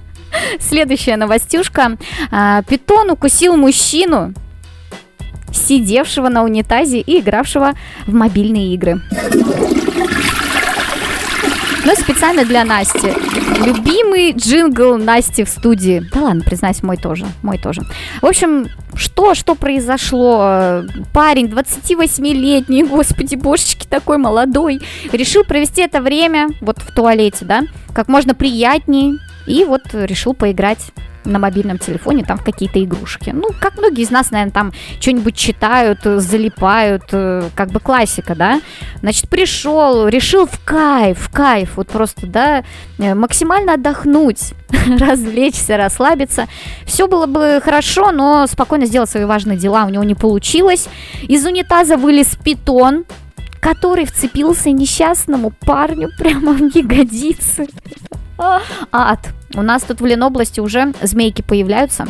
Следующая 0.60 1.16
новостюшка. 1.16 1.96
А, 2.30 2.62
питон 2.62 3.10
укусил 3.10 3.56
мужчину, 3.56 4.34
сидевшего 5.52 6.28
на 6.28 6.44
унитазе 6.44 7.00
и 7.00 7.20
игравшего 7.20 7.74
в 8.06 8.14
мобильные 8.14 8.74
игры. 8.74 9.00
Но 11.84 11.94
специально 11.96 12.44
для 12.44 12.64
Насти. 12.64 13.12
Любимый 13.64 14.32
джингл 14.32 14.96
Насти 14.96 15.42
в 15.42 15.48
студии. 15.48 16.02
Да 16.12 16.20
ладно, 16.20 16.42
признаюсь, 16.42 16.82
мой 16.82 16.96
тоже. 16.96 17.26
Мой 17.42 17.58
тоже. 17.58 17.82
В 18.20 18.26
общем, 18.26 18.68
что, 18.94 19.34
что 19.34 19.56
произошло? 19.56 20.82
Парень, 21.12 21.46
28-летний, 21.46 22.84
господи, 22.84 23.34
божечки, 23.34 23.86
такой 23.86 24.18
молодой, 24.18 24.80
решил 25.12 25.42
провести 25.42 25.82
это 25.82 26.00
время 26.00 26.50
вот 26.60 26.78
в 26.78 26.94
туалете, 26.94 27.44
да, 27.44 27.62
как 27.92 28.08
можно 28.08 28.34
приятней, 28.34 29.18
и 29.46 29.64
вот 29.64 29.82
решил 29.92 30.34
поиграть 30.34 30.92
на 31.24 31.38
мобильном 31.38 31.78
телефоне 31.78 32.24
там 32.24 32.38
в 32.38 32.44
какие-то 32.44 32.82
игрушки. 32.82 33.30
Ну, 33.30 33.48
как 33.60 33.78
многие 33.78 34.02
из 34.02 34.10
нас, 34.10 34.30
наверное, 34.30 34.52
там 34.52 34.72
что-нибудь 35.00 35.36
читают, 35.36 36.00
залипают, 36.02 37.04
э, 37.12 37.48
как 37.54 37.70
бы 37.70 37.80
классика, 37.80 38.34
да. 38.34 38.60
Значит, 39.00 39.28
пришел, 39.28 40.08
решил 40.08 40.46
в 40.46 40.60
кайф, 40.64 41.18
в 41.18 41.30
кайф, 41.30 41.76
вот 41.76 41.88
просто, 41.88 42.26
да, 42.26 42.64
э, 42.98 43.14
максимально 43.14 43.74
отдохнуть, 43.74 44.52
развлечься, 44.98 45.76
расслабиться. 45.76 46.46
Все 46.86 47.06
было 47.06 47.26
бы 47.26 47.60
хорошо, 47.62 48.12
но 48.12 48.46
спокойно 48.46 48.86
сделать 48.86 49.10
свои 49.10 49.24
важные 49.24 49.58
дела 49.58 49.84
у 49.84 49.88
него 49.88 50.04
не 50.04 50.14
получилось. 50.14 50.88
Из 51.22 51.44
унитаза 51.44 51.96
вылез 51.96 52.36
питон, 52.42 53.04
который 53.60 54.06
вцепился 54.06 54.70
несчастному 54.70 55.52
парню 55.60 56.10
прямо 56.18 56.52
в 56.52 56.74
ягодицы. 56.74 57.68
Ад. 58.90 59.18
У 59.54 59.62
нас 59.62 59.82
тут 59.82 60.00
в 60.00 60.06
Ленобласти 60.06 60.60
уже 60.60 60.92
змейки 61.02 61.42
появляются. 61.42 62.06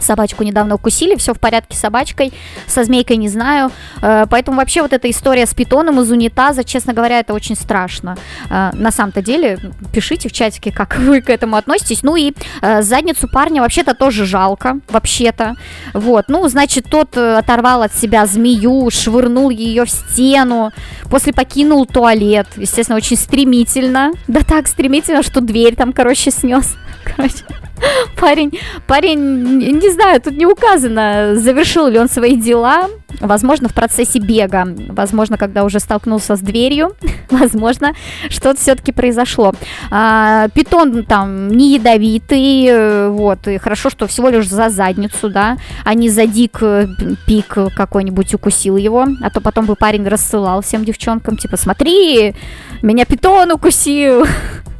Собачку 0.00 0.44
недавно 0.44 0.74
укусили, 0.74 1.16
все 1.16 1.32
в 1.34 1.40
порядке 1.40 1.76
с 1.76 1.80
собачкой, 1.80 2.32
со 2.66 2.84
змейкой 2.84 3.16
не 3.16 3.28
знаю. 3.28 3.70
Э, 4.02 4.26
поэтому 4.28 4.58
вообще 4.58 4.82
вот 4.82 4.92
эта 4.92 5.10
история 5.10 5.46
с 5.46 5.54
питоном 5.54 6.00
из 6.00 6.10
унитаза, 6.10 6.64
честно 6.64 6.92
говоря, 6.92 7.20
это 7.20 7.32
очень 7.34 7.56
страшно. 7.56 8.16
Э, 8.50 8.70
на 8.74 8.90
самом-то 8.90 9.22
деле, 9.22 9.58
пишите 9.92 10.28
в 10.28 10.32
чатике, 10.32 10.70
как 10.70 10.96
вы 10.98 11.20
к 11.20 11.30
этому 11.30 11.56
относитесь. 11.56 12.02
Ну 12.02 12.16
и 12.16 12.34
э, 12.62 12.82
задницу 12.82 13.28
парня 13.28 13.62
вообще-то 13.62 13.94
тоже 13.94 14.26
жалко, 14.26 14.80
вообще-то. 14.88 15.56
Вот, 15.94 16.26
ну, 16.28 16.46
значит, 16.48 16.86
тот 16.90 17.16
оторвал 17.16 17.82
от 17.82 17.94
себя 17.94 18.26
змею, 18.26 18.90
швырнул 18.90 19.50
ее 19.50 19.84
в 19.84 19.90
стену, 19.90 20.72
после 21.10 21.32
покинул 21.32 21.86
туалет, 21.86 22.46
естественно, 22.56 22.96
очень 22.96 23.16
стремительно. 23.16 24.12
Да 24.28 24.40
так 24.40 24.66
стремительно, 24.66 25.22
что 25.22 25.40
дверь 25.40 25.74
там, 25.74 25.92
короче, 25.92 26.30
снес. 26.30 26.76
Короче, 27.04 27.44
парень, 28.20 28.58
парень, 28.86 29.78
не 29.78 29.90
знаю, 29.90 30.20
тут 30.20 30.36
не 30.36 30.46
указано, 30.46 31.36
завершил 31.36 31.88
ли 31.88 31.98
он 31.98 32.08
свои 32.08 32.36
дела, 32.36 32.88
возможно, 33.20 33.68
в 33.68 33.74
процессе 33.74 34.18
бега, 34.18 34.66
возможно, 34.88 35.36
когда 35.36 35.64
уже 35.64 35.80
столкнулся 35.80 36.36
с 36.36 36.40
дверью, 36.40 36.94
возможно, 37.30 37.94
что-то 38.30 38.60
все-таки 38.60 38.92
произошло. 38.92 39.52
А, 39.90 40.48
питон 40.48 41.04
там 41.04 41.48
не 41.48 41.74
ядовитый, 41.74 42.66
э, 42.66 43.08
вот, 43.08 43.46
и 43.48 43.58
хорошо, 43.58 43.90
что 43.90 44.06
всего 44.06 44.28
лишь 44.28 44.48
за 44.48 44.68
задницу, 44.70 45.28
да, 45.28 45.56
а 45.84 45.94
не 45.94 46.08
за 46.08 46.26
дик 46.26 46.58
э, 46.62 46.86
пик 47.26 47.56
какой-нибудь 47.76 48.34
укусил 48.34 48.76
его, 48.76 49.06
а 49.22 49.30
то 49.30 49.40
потом 49.40 49.66
бы 49.66 49.76
парень 49.76 50.06
рассылал 50.06 50.62
всем 50.62 50.84
девчонкам, 50.84 51.36
типа, 51.36 51.56
смотри, 51.56 52.34
меня 52.82 53.04
питон 53.04 53.52
укусил, 53.52 54.26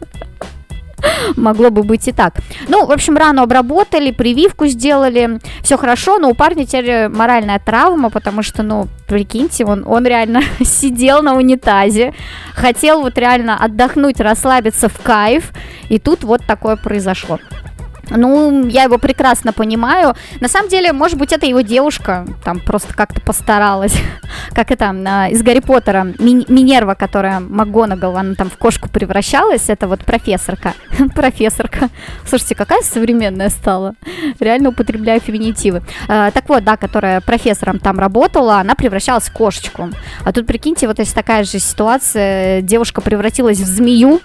Могло 1.36 1.70
бы 1.70 1.82
быть 1.82 2.08
и 2.08 2.12
так. 2.12 2.34
Ну, 2.68 2.86
в 2.86 2.92
общем, 2.92 3.16
рану 3.16 3.42
обработали, 3.42 4.10
прививку 4.10 4.66
сделали, 4.66 5.40
все 5.62 5.76
хорошо, 5.76 6.18
но 6.18 6.30
у 6.30 6.34
парня 6.34 6.66
теперь 6.66 7.08
моральная 7.08 7.58
травма, 7.58 8.10
потому 8.10 8.42
что, 8.42 8.62
ну, 8.62 8.88
прикиньте, 9.08 9.64
он, 9.64 9.84
он 9.86 10.06
реально 10.06 10.42
сидел 10.64 11.22
на 11.22 11.36
унитазе, 11.36 12.14
хотел 12.54 13.02
вот 13.02 13.18
реально 13.18 13.56
отдохнуть, 13.56 14.20
расслабиться 14.20 14.88
в 14.88 14.98
кайф, 15.00 15.52
и 15.88 15.98
тут 15.98 16.24
вот 16.24 16.42
такое 16.46 16.76
произошло. 16.76 17.38
Ну, 18.10 18.66
я 18.66 18.84
его 18.84 18.98
прекрасно 18.98 19.52
понимаю. 19.52 20.14
На 20.40 20.48
самом 20.48 20.68
деле, 20.68 20.92
может 20.92 21.18
быть, 21.18 21.32
это 21.32 21.46
его 21.46 21.60
девушка 21.60 22.26
там 22.44 22.60
просто 22.60 22.94
как-то 22.94 23.20
постаралась. 23.20 23.96
как 24.54 24.70
это 24.70 24.94
а, 25.06 25.28
из 25.28 25.42
Гарри 25.42 25.60
Поттера. 25.60 26.06
Ми- 26.18 26.46
Минерва, 26.48 26.94
которая 26.94 27.40
МакГонагал, 27.40 28.16
она 28.16 28.34
там 28.34 28.50
в 28.50 28.56
кошку 28.56 28.88
превращалась. 28.88 29.68
Это 29.68 29.88
вот 29.88 30.04
профессорка. 30.04 30.74
профессорка. 31.14 31.88
Слушайте, 32.26 32.54
какая 32.54 32.82
современная 32.82 33.50
стала. 33.50 33.94
Реально 34.40 34.70
употребляю 34.70 35.20
феминитивы. 35.20 35.82
А, 36.08 36.30
так 36.30 36.48
вот, 36.48 36.64
да, 36.64 36.76
которая 36.76 37.20
профессором 37.20 37.78
там 37.78 37.98
работала, 37.98 38.58
она 38.58 38.74
превращалась 38.74 39.28
в 39.28 39.32
кошечку. 39.32 39.90
А 40.24 40.32
тут, 40.32 40.46
прикиньте, 40.46 40.86
вот 40.86 40.98
есть 40.98 41.14
такая 41.14 41.44
же 41.44 41.58
ситуация. 41.58 42.62
Девушка 42.62 43.00
превратилась 43.00 43.58
в 43.58 43.66
змею, 43.66 44.20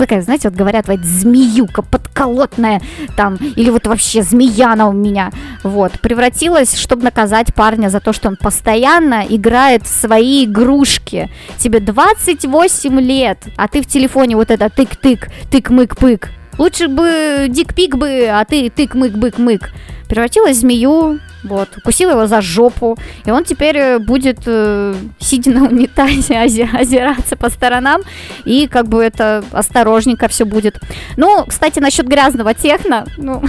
такая, 0.00 0.22
знаете, 0.22 0.48
вот 0.48 0.58
говорят, 0.58 0.88
вот 0.88 1.00
змеюка 1.00 1.82
подколотная, 1.82 2.80
там, 3.16 3.36
или 3.36 3.70
вот 3.70 3.86
вообще 3.86 4.22
змея 4.22 4.72
она 4.72 4.88
у 4.88 4.92
меня, 4.92 5.30
вот, 5.62 5.92
превратилась, 6.00 6.76
чтобы 6.76 7.04
наказать 7.04 7.54
парня 7.54 7.88
за 7.88 8.00
то, 8.00 8.12
что 8.12 8.28
он 8.28 8.36
постоянно 8.36 9.24
играет 9.28 9.84
в 9.84 9.88
свои 9.88 10.44
игрушки. 10.44 11.30
Тебе 11.58 11.80
28 11.80 13.00
лет, 13.00 13.38
а 13.56 13.68
ты 13.68 13.82
в 13.82 13.86
телефоне 13.86 14.36
вот 14.36 14.50
это 14.50 14.66
тык-тык, 14.66 15.28
тык-мык-пык. 15.50 16.39
Лучше 16.60 16.88
бы 16.88 17.46
дик-пик 17.48 17.96
бы, 17.96 18.28
а 18.28 18.44
ты 18.44 18.66
тык-мык-бык-мык. 18.66 19.70
Превратилась 20.10 20.58
в 20.58 20.60
змею, 20.60 21.18
вот, 21.42 21.74
укусила 21.78 22.10
его 22.10 22.26
за 22.26 22.42
жопу, 22.42 22.98
и 23.24 23.30
он 23.30 23.44
теперь 23.44 23.78
э, 23.78 23.98
будет, 23.98 24.40
э, 24.44 24.94
сидя 25.18 25.52
на 25.52 25.68
унитазе, 25.68 26.68
озираться 26.74 27.36
по 27.36 27.48
сторонам, 27.48 28.02
и 28.44 28.66
как 28.66 28.88
бы 28.88 29.02
это 29.02 29.42
осторожненько 29.52 30.28
все 30.28 30.44
будет. 30.44 30.78
Ну, 31.16 31.46
кстати, 31.48 31.78
насчет 31.78 32.06
грязного 32.06 32.52
техно, 32.52 33.06
ну, 33.16 33.42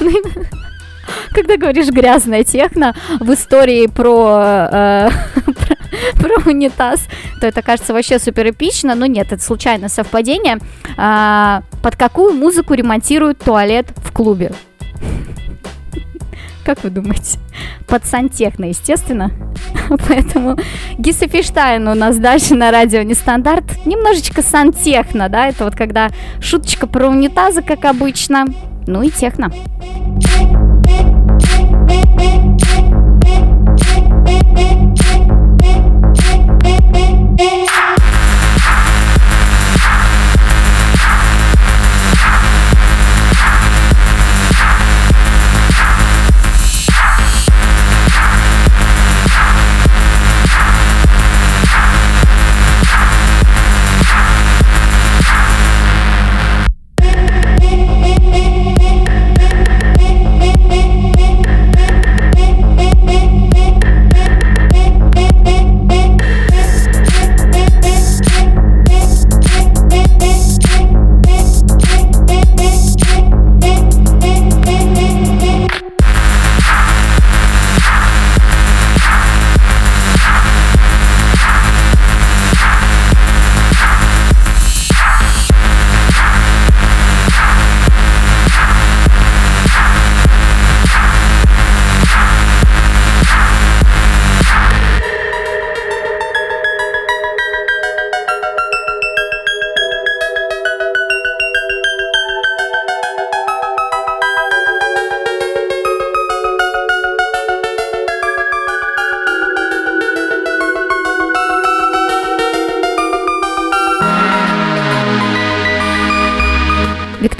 когда 1.30 1.56
говоришь 1.56 1.90
грязная 1.90 2.42
техно 2.42 2.96
в 3.20 3.32
истории 3.32 3.86
про, 3.86 4.68
э, 4.72 5.10
про, 5.44 5.76
про 6.20 6.50
унитаз, 6.50 7.00
то 7.40 7.46
это 7.46 7.62
кажется 7.62 7.92
вообще 7.92 8.18
супер 8.18 8.50
эпично, 8.50 8.96
но 8.96 9.06
нет, 9.06 9.32
это 9.32 9.42
случайное 9.42 9.88
совпадение. 9.88 10.58
А, 10.96 11.62
под 11.82 11.96
какую 11.96 12.34
музыку 12.34 12.74
ремонтируют 12.74 13.38
туалет 13.38 13.86
в 13.96 14.12
клубе? 14.12 14.52
Как 16.64 16.82
вы 16.82 16.90
думаете? 16.90 17.38
Под 17.86 18.04
сантехно, 18.04 18.64
естественно. 18.64 19.30
Поэтому 20.08 20.56
Гиса 20.98 21.28
Фиштайн 21.28 21.86
у 21.86 21.94
нас 21.94 22.18
дальше 22.18 22.56
на 22.56 22.72
радио 22.72 23.02
Нестандарт. 23.02 23.86
Немножечко 23.86 24.42
сантехно, 24.42 25.28
да, 25.28 25.46
это 25.46 25.64
вот 25.64 25.76
когда 25.76 26.08
шуточка 26.40 26.88
про 26.88 27.06
унитазы, 27.06 27.62
как 27.62 27.84
обычно. 27.84 28.46
Ну 28.86 29.02
и 29.02 29.10
техно. 29.10 29.52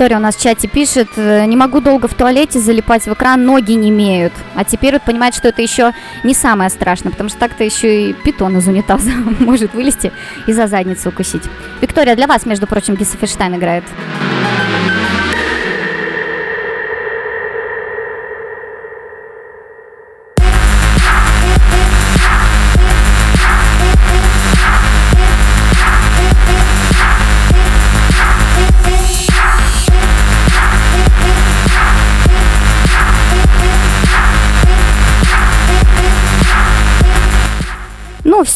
Виктория 0.07 0.21
у 0.21 0.23
нас 0.23 0.37
в 0.37 0.41
чате 0.41 0.69
пишет, 0.69 1.09
э, 1.17 1.45
не 1.47 1.57
могу 1.57 1.81
долго 1.81 2.07
в 2.07 2.15
туалете 2.15 2.61
залипать 2.61 3.07
в 3.07 3.13
экран, 3.13 3.45
ноги 3.45 3.73
не 3.73 3.91
имеют. 3.91 4.33
А 4.55 4.63
теперь 4.63 4.93
вот 4.93 5.03
понимает, 5.03 5.35
что 5.35 5.49
это 5.49 5.63
еще 5.63 5.95
не 6.23 6.33
самое 6.33 6.71
страшное, 6.71 7.11
потому 7.11 7.29
что 7.29 7.41
так-то 7.41 7.65
еще 7.65 8.11
и 8.11 8.13
питон 8.13 8.57
из 8.57 8.69
унитаза 8.69 9.11
может 9.41 9.75
вылезти 9.75 10.13
и 10.47 10.53
за 10.53 10.69
задницу 10.69 11.09
укусить. 11.09 11.43
Виктория, 11.81 12.15
для 12.15 12.29
вас, 12.29 12.47
между 12.47 12.69
прочим, 12.69 12.95
Гиса 12.95 13.17
Ферштайн 13.17 13.57
играет. 13.57 13.83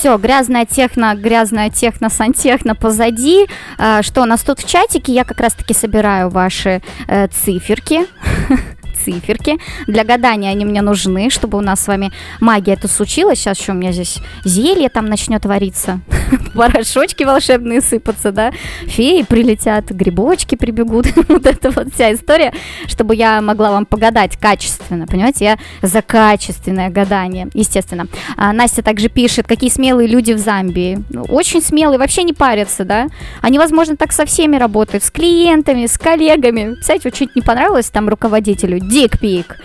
Все, 0.01 0.17
грязная 0.17 0.65
техно, 0.65 1.15
грязная 1.15 1.69
техно, 1.69 2.09
сантехно 2.09 2.75
позади. 2.75 3.47
А, 3.77 4.03
что 4.03 4.23
у 4.23 4.25
нас 4.25 4.41
тут 4.41 4.59
в 4.59 4.67
чатике? 4.67 5.13
Я 5.13 5.25
как 5.25 5.39
раз-таки 5.41 5.75
собираю 5.75 6.31
ваши 6.31 6.81
э, 7.07 7.29
циферки. 7.29 8.07
циферки. 9.05 9.59
Для 9.87 10.05
гадания 10.05 10.51
они 10.51 10.65
мне 10.65 10.81
нужны, 10.81 11.29
чтобы 11.29 11.59
у 11.59 11.61
нас 11.61 11.81
с 11.83 11.87
вами 11.87 12.13
магия 12.41 12.73
это 12.73 12.89
случилась. 12.89 13.41
Сейчас 13.41 13.61
еще 13.61 13.73
у 13.73 13.75
меня 13.75 13.93
здесь 13.93 14.21
зелье 14.43 14.89
там 14.89 15.05
начнет 15.05 15.45
вариться. 15.45 16.01
Порошочки 16.55 17.25
волшебные 17.25 17.81
сыпаться, 17.81 18.33
да. 18.33 18.53
Феи 18.87 19.23
прилетят, 19.23 19.91
грибочки 19.91 20.55
прибегут. 20.55 21.07
вот 21.29 21.47
это 21.47 21.71
вот 21.71 21.95
вся 21.95 22.13
история, 22.13 22.53
чтобы 22.87 23.15
я 23.15 23.41
могла 23.41 23.71
вам 23.71 23.87
погадать 23.87 24.37
качественно. 24.37 25.07
Понимаете, 25.07 25.45
я 25.45 25.59
за 25.83 26.03
качественное 26.03 26.91
гадание, 26.91 27.49
естественно. 27.55 28.07
А, 28.37 28.53
Настя 28.53 28.83
также 28.83 29.09
пишет, 29.09 29.47
какие 29.47 29.71
смелые 29.71 30.09
люди 30.09 30.33
в 30.33 30.39
Замбии. 30.39 31.03
Ну, 31.11 31.23
очень 31.25 31.63
смелые, 31.63 31.99
вообще 31.99 32.23
не 32.23 32.33
парятся, 32.33 32.85
да. 32.85 33.09
Они, 33.41 33.59
возможно, 33.59 33.97
так 33.97 34.13
со 34.13 34.25
всеми 34.25 34.57
работают, 34.57 35.05
с 35.05 35.11
клиентами, 35.11 35.87
с 35.87 35.99
коллегами. 35.99 36.77
Кстати, 36.81 37.11
чуть 37.11 37.37
не 37.37 37.43
понравилось 37.43 37.91
там 37.91 38.09
руководителю, 38.09 38.79
дикпик 38.79 39.57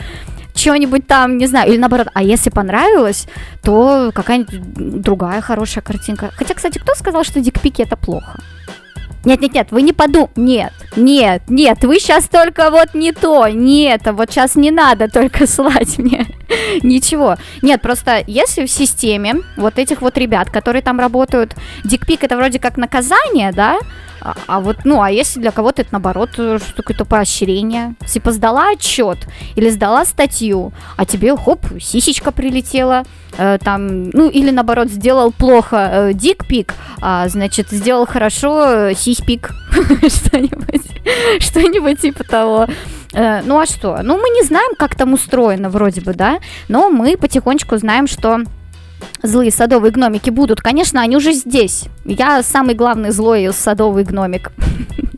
что-нибудь 0.56 1.06
там, 1.06 1.38
не 1.38 1.48
знаю, 1.48 1.70
или 1.70 1.78
наоборот, 1.78 2.08
а 2.14 2.24
если 2.24 2.50
понравилось, 2.50 3.28
то 3.62 4.12
какая-нибудь 4.14 5.02
другая 5.02 5.42
хорошая 5.42 5.84
картинка. 5.84 6.32
Хотя, 6.36 6.54
кстати, 6.54 6.78
кто 6.78 6.96
сказал, 6.96 7.24
что 7.24 7.42
дикпики 7.42 7.82
это 7.82 7.98
плохо? 7.98 8.40
Нет, 9.26 9.42
нет, 9.42 9.54
нет, 9.54 9.72
вы 9.72 9.82
не 9.82 9.92
подум... 9.92 10.30
Нет, 10.36 10.72
нет, 10.96 11.42
нет, 11.50 11.84
вы 11.84 12.00
сейчас 12.00 12.28
только 12.28 12.70
вот 12.70 12.94
не 12.94 13.12
то, 13.12 13.48
нет, 13.48 14.08
а 14.08 14.14
вот 14.14 14.30
сейчас 14.30 14.56
не 14.56 14.70
надо 14.70 15.10
только 15.10 15.48
слать 15.48 15.98
мне 15.98 16.28
ничего. 16.84 17.36
Нет, 17.64 17.82
просто 17.82 18.24
если 18.28 18.68
в 18.68 18.72
системе 18.72 19.42
вот 19.58 19.80
этих 19.80 20.02
вот 20.02 20.18
ребят, 20.18 20.52
которые 20.52 20.84
там 20.84 21.00
работают, 21.00 21.56
дикпик 21.84 22.24
это 22.24 22.38
вроде 22.38 22.60
как 22.60 22.78
наказание, 22.78 23.52
да, 23.52 23.80
а, 24.26 24.34
а 24.48 24.60
вот, 24.60 24.78
ну, 24.86 25.04
а 25.04 25.12
если 25.12 25.40
для 25.40 25.52
кого-то 25.52 25.84
это 25.84 25.90
наоборот 25.92 26.32
э, 26.40 26.58
какое-то 26.76 27.06
поощрение? 27.06 27.94
Типа 28.08 28.32
сдала 28.32 28.72
отчет 28.72 29.20
или 29.56 29.70
сдала 29.70 30.04
статью, 30.04 30.74
а 30.98 31.06
тебе 31.06 31.38
хоп, 31.38 31.60
сисечка 31.80 32.32
прилетела, 32.32 33.04
э, 33.38 33.60
там, 33.64 34.10
ну, 34.10 34.28
или 34.28 34.50
наоборот, 34.50 34.90
сделал 34.90 35.32
плохо 35.32 35.90
э, 35.92 36.14
дикпик, 36.14 36.74
а, 37.02 37.30
значит, 37.30 37.70
сделал 37.70 38.08
хорошо 38.08 38.66
э, 38.66 38.96
сиськпик, 38.96 39.52
что-нибудь, 40.08 40.90
что-нибудь 41.40 42.02
типа 42.02 42.24
того. 42.24 42.66
Э, 43.14 43.42
ну 43.44 43.60
а 43.60 43.68
что? 43.68 44.00
Ну, 44.02 44.18
мы 44.18 44.30
не 44.30 44.42
знаем, 44.42 44.72
как 44.80 44.96
там 44.96 45.14
устроено 45.14 45.70
вроде 45.70 46.02
бы, 46.02 46.16
да, 46.16 46.40
но 46.68 46.90
мы 46.90 47.16
потихонечку 47.16 47.78
знаем, 47.78 48.08
что 48.08 48.40
злые 49.24 49.52
садовые 49.52 49.92
гномики 49.92 50.30
будут. 50.30 50.62
Конечно, 50.62 51.02
они 51.02 51.18
уже 51.18 51.34
здесь. 51.34 51.86
Я 52.06 52.44
самый 52.44 52.76
главный 52.76 53.12
злой 53.12 53.52
садовый 53.52 54.04
гномик. 54.04 54.52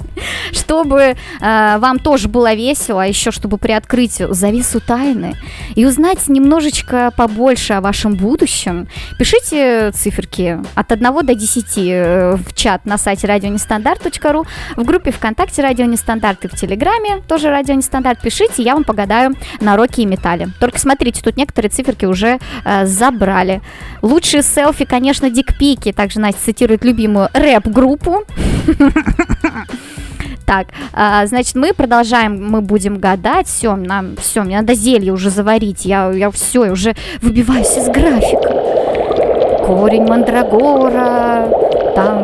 чтобы 0.52 1.02
э, 1.02 1.16
вам 1.40 2.00
тоже 2.00 2.28
было 2.28 2.54
весело, 2.54 3.04
а 3.04 3.06
еще 3.06 3.32
чтобы 3.32 3.58
приоткрыть 3.58 4.22
завесу 4.30 4.80
тайны 4.80 5.36
и 5.76 5.86
узнать 5.86 6.28
немножечко 6.28 7.12
побольше 7.16 7.74
о 7.74 7.82
вашем 7.82 8.16
будущем, 8.16 8.88
пишите 9.18 9.92
циферки 9.92 10.60
от 10.76 10.92
1 10.92 11.26
до 11.26 11.36
10 11.36 11.66
э, 11.78 12.36
в 12.36 12.54
чат 12.54 12.86
на 12.86 12.98
сайте 12.98 13.28
радионестандарт.ру, 13.28 14.46
в 14.76 14.84
группе 14.84 15.12
ВКонтакте 15.12 15.62
Радио 15.62 15.86
Нестандарт 15.86 16.46
и 16.46 16.48
в 16.48 16.56
Телеграме 16.56 17.22
тоже 17.28 17.50
Радио 17.50 17.76
Нестандарт. 17.76 18.22
Пишите, 18.22 18.64
я 18.64 18.74
вам 18.74 18.84
погадаю 18.84 19.36
на 19.60 19.76
роке 19.76 20.04
и 20.04 20.06
металле. 20.06 20.50
Только 20.60 20.80
смотрите, 20.80 21.22
тут 21.22 21.38
некоторые 21.38 21.70
циферки 21.70 22.06
уже 22.06 22.40
э, 22.64 22.86
забрали. 22.86 23.62
Лучшие 24.02 24.44
селфи, 24.44 24.86
конечно, 24.86 25.30
дикпики. 25.30 25.92
Также 25.92 26.20
Настя 26.20 26.42
цитирует 26.42 26.84
любимую 26.84 27.30
рэп-группу. 27.34 28.24
Так, 30.46 30.68
а, 30.94 31.26
значит, 31.26 31.56
мы 31.56 31.74
продолжаем, 31.74 32.44
мы 32.50 32.62
будем 32.62 32.98
гадать. 33.00 33.48
Все, 33.48 33.76
нам, 33.76 34.16
все, 34.18 34.44
мне 34.44 34.58
надо 34.58 34.74
зелье 34.74 35.12
уже 35.14 35.30
заварить. 35.30 35.86
Я, 35.86 36.12
я 36.12 36.32
все, 36.32 36.66
я 36.66 36.72
уже 36.72 36.96
выбиваюсь 37.22 37.78
из 37.78 37.88
графика. 37.90 39.66
Корень 39.66 40.08
мандрагора, 40.08 41.50
там 41.96 42.24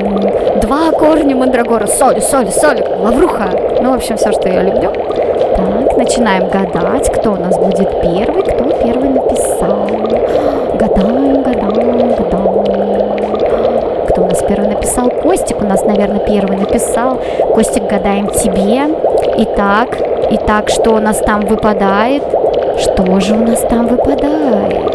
два 0.62 0.92
корня 0.92 1.36
мандрагора, 1.36 1.88
соль, 1.88 2.22
соль, 2.22 2.50
соль, 2.52 2.82
лавруха. 2.82 3.50
Ну, 3.82 3.92
в 3.92 3.96
общем, 3.96 4.18
все, 4.18 4.32
что 4.32 4.48
я 4.48 4.64
люблю. 4.64 4.92
Так, 4.92 5.98
начинаем 5.98 6.50
гадать, 6.50 7.12
кто 7.12 7.34
у 7.34 7.38
нас 7.38 7.58
будет 7.58 7.90
первый, 8.02 8.44
кто 8.44 8.64
первый 8.84 9.10
у 15.64 15.68
нас, 15.68 15.84
наверное, 15.84 16.20
первый 16.20 16.58
написал. 16.58 17.22
Костик, 17.54 17.84
гадаем 17.84 18.28
тебе. 18.28 18.88
Итак, 19.38 19.98
итак, 20.32 20.70
что 20.70 20.92
у 20.92 21.00
нас 21.00 21.20
там 21.20 21.42
выпадает? 21.42 22.24
Что 22.80 23.20
же 23.20 23.34
у 23.34 23.46
нас 23.46 23.62
там 23.62 23.88
выпадает? 23.88 24.94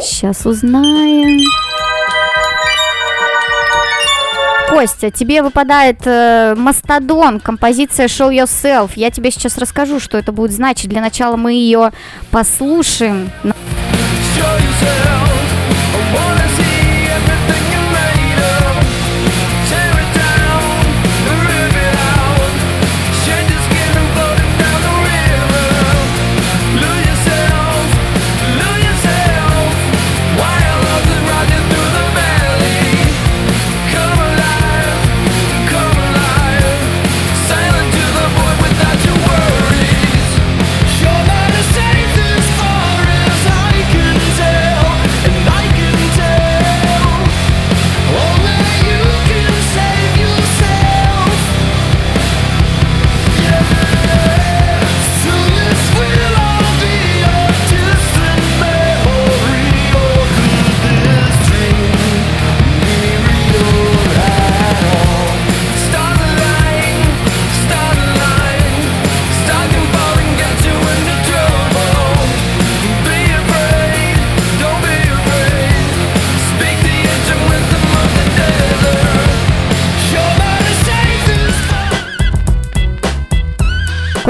Сейчас 0.00 0.46
узнаем. 0.46 1.40
Костя, 4.70 5.10
тебе 5.10 5.42
выпадает 5.42 5.98
э, 6.04 6.54
Мастодон, 6.56 7.40
композиция 7.40 8.06
Show 8.06 8.30
Yourself. 8.30 8.92
Я 8.94 9.10
тебе 9.10 9.30
сейчас 9.32 9.58
расскажу, 9.58 9.98
что 9.98 10.16
это 10.16 10.30
будет 10.32 10.52
значить. 10.52 10.88
Для 10.88 11.00
начала 11.00 11.36
мы 11.36 11.52
ее 11.52 11.90
послушаем. 12.30 13.30
Sure 13.42 14.58
that 14.80 15.29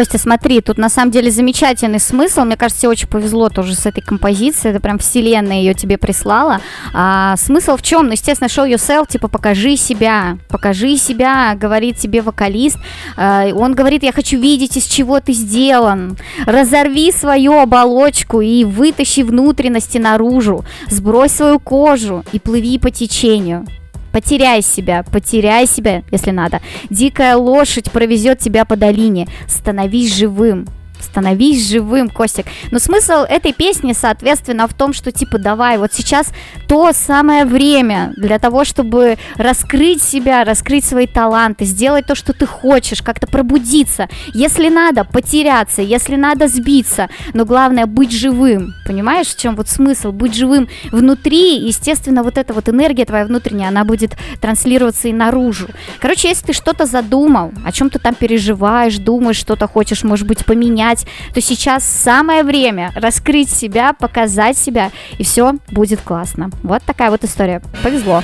Костя, 0.01 0.17
смотри, 0.17 0.63
тут 0.63 0.79
на 0.79 0.89
самом 0.89 1.11
деле 1.11 1.31
замечательный 1.31 2.01
смысл. 2.01 2.45
Мне 2.45 2.57
кажется, 2.57 2.81
тебе 2.81 2.89
очень 2.89 3.07
повезло 3.07 3.51
тоже 3.51 3.75
с 3.75 3.85
этой 3.85 4.01
композицией. 4.01 4.71
Это 4.71 4.81
прям 4.81 4.99
вселенная 4.99 5.59
ее 5.59 5.75
тебе 5.75 5.99
прислала. 5.99 6.63
А, 6.95 7.37
смысл 7.37 7.77
в 7.77 7.83
чем? 7.83 8.07
Ну, 8.07 8.13
естественно, 8.13 8.49
show 8.49 8.67
yourself, 8.67 9.11
типа 9.11 9.29
покажи 9.29 9.77
себя. 9.77 10.39
Покажи 10.49 10.97
себя, 10.97 11.55
говорит 11.55 11.99
тебе 11.99 12.23
вокалист. 12.23 12.79
А, 13.19 13.49
он 13.53 13.75
говорит, 13.75 14.03
я 14.03 14.13
хочу 14.13 14.39
видеть, 14.39 14.79
из 14.79 14.87
чего 14.87 15.21
ты 15.21 15.35
сделан. 15.35 16.17
Разорви 16.47 17.13
свою 17.13 17.59
оболочку 17.59 18.41
и 18.41 18.65
вытащи 18.65 19.21
внутренности 19.21 19.99
наружу. 19.99 20.65
Сбрось 20.89 21.33
свою 21.33 21.61
кожу 21.61 22.25
и 22.33 22.39
плыви 22.39 22.79
по 22.79 22.91
течению. 22.91 23.67
Потеряй 24.13 24.63
себя, 24.63 25.05
потеряй 25.05 25.67
себя, 25.67 26.03
если 26.11 26.31
надо. 26.31 26.61
Дикая 26.91 27.37
лошадь 27.37 27.91
провезет 27.91 28.39
тебя 28.41 28.65
по 28.65 28.77
долине. 28.77 29.29
Становись 29.47 30.15
живым. 30.15 30.67
Становись 31.11 31.69
живым, 31.69 32.09
Костик. 32.09 32.47
Но 32.71 32.79
смысл 32.79 33.25
этой 33.29 33.53
песни, 33.53 33.93
соответственно, 33.93 34.69
в 34.69 34.75
том, 34.75 34.93
что 34.93 35.11
типа 35.11 35.39
давай, 35.39 35.77
вот 35.79 35.93
сейчас 35.93 36.29
то 36.69 36.93
самое 36.93 37.45
время 37.45 38.13
для 38.17 38.39
того, 38.39 38.65
чтобы 38.65 39.19
раскрыть 39.37 40.03
себя, 40.03 40.45
раскрыть 40.45 40.85
свои 40.85 41.07
таланты, 41.07 41.65
сделать 41.65 42.07
то, 42.07 42.15
что 42.15 42.33
ты 42.33 42.47
хочешь, 42.47 43.03
как-то 43.03 43.27
пробудиться. 43.27 44.09
Если 44.35 44.69
надо, 44.69 45.05
потеряться, 45.05 45.83
если 45.83 46.17
надо, 46.17 46.47
сбиться. 46.47 47.09
Но 47.35 47.45
главное, 47.45 47.87
быть 47.87 48.13
живым. 48.13 48.75
Понимаешь, 48.87 49.29
в 49.29 49.39
чем 49.39 49.57
вот 49.57 49.69
смысл? 49.69 50.13
Быть 50.13 50.35
живым 50.35 50.69
внутри, 50.93 51.59
естественно, 51.59 52.23
вот 52.23 52.39
эта 52.39 52.55
вот 52.55 52.69
энергия 52.69 53.05
твоя 53.05 53.25
внутренняя, 53.25 53.69
она 53.69 53.85
будет 53.85 54.17
транслироваться 54.41 55.09
и 55.09 55.13
наружу. 55.13 55.69
Короче, 56.01 56.29
если 56.29 56.47
ты 56.47 56.53
что-то 56.53 56.87
задумал, 56.87 57.53
о 57.65 57.73
чем 57.73 57.91
ты 57.91 57.99
там 57.99 58.15
переживаешь, 58.15 58.99
думаешь, 58.99 59.37
что-то 59.37 59.67
хочешь, 59.67 60.05
может 60.05 60.27
быть, 60.27 60.45
поменять, 60.45 61.00
то 61.35 61.41
сейчас 61.41 61.85
самое 61.85 62.43
время 62.43 62.93
раскрыть 62.95 63.51
себя, 63.51 63.93
показать 63.93 64.57
себя, 64.59 64.91
и 65.19 65.25
все 65.25 65.55
будет 65.71 66.01
классно. 66.01 66.51
Вот 66.63 66.83
такая 66.85 67.11
вот 67.11 67.25
история. 67.25 67.63
Повезло. 67.83 68.23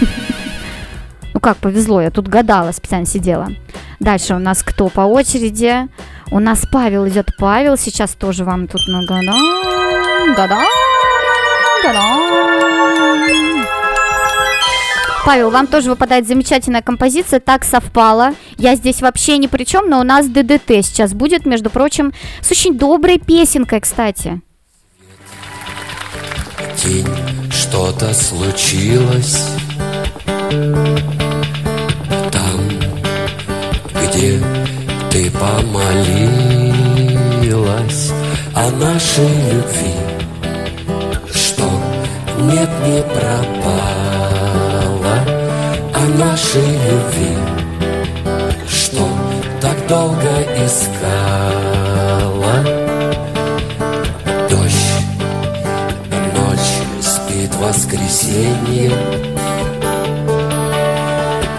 Ну 1.34 1.40
как 1.40 1.58
повезло, 1.58 2.00
я 2.00 2.10
тут 2.10 2.28
гадала, 2.28 2.72
специально 2.72 3.04
сидела. 3.04 3.48
Дальше 4.00 4.34
у 4.34 4.38
нас 4.38 4.62
кто 4.62 4.88
по 4.88 5.02
очереди? 5.02 5.86
У 6.30 6.38
нас 6.38 6.64
Павел 6.72 7.06
идет. 7.08 7.28
Павел 7.38 7.76
сейчас 7.76 8.12
тоже 8.12 8.42
вам 8.44 8.68
тут 8.68 8.80
нагадал. 8.88 9.36
Гадал. 10.34 10.62
Гадал. 11.84 12.36
Павел, 15.26 15.50
вам 15.50 15.66
тоже 15.66 15.90
выпадает 15.90 16.28
замечательная 16.28 16.82
композиция, 16.82 17.40
так 17.40 17.64
совпало. 17.64 18.34
Я 18.58 18.76
здесь 18.76 19.02
вообще 19.02 19.38
ни 19.38 19.48
при 19.48 19.64
чем, 19.64 19.90
но 19.90 19.98
у 19.98 20.04
нас 20.04 20.28
ДДТ 20.28 20.84
сейчас 20.84 21.14
будет, 21.14 21.46
между 21.46 21.68
прочим, 21.68 22.12
с 22.40 22.52
очень 22.52 22.78
доброй 22.78 23.18
песенкой, 23.18 23.80
кстати. 23.80 24.40
День 26.80 27.08
что-то 27.50 28.14
случилось 28.14 29.48
Там, 32.30 32.60
где 33.90 34.40
ты 35.10 35.28
помолилась 35.32 35.72
О 38.54 38.70
нашей 38.70 39.26
любви 39.50 39.92
Что 41.34 41.64
нет, 42.42 42.70
не 42.86 43.02
пропало 43.02 44.05
О 44.05 44.05
нашей 46.18 46.72
любви. 46.72 47.36
Что 48.68 49.08
так 49.60 49.86
долго 49.88 50.30
искала? 50.64 52.54
Дождь, 54.50 54.92
ночь 56.34 56.74
спит 57.00 57.54
воскресенье. 57.56 58.92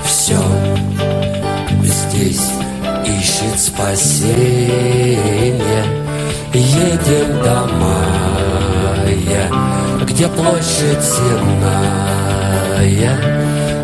Все 0.04 0.42
здесь 1.84 2.52
ищет 3.06 3.60
спасение 3.60 4.78
Едем 6.54 7.44
до 7.44 7.68
мая, 7.80 9.52
где 10.08 10.28
площадь 10.28 11.04
земная 11.04 12.08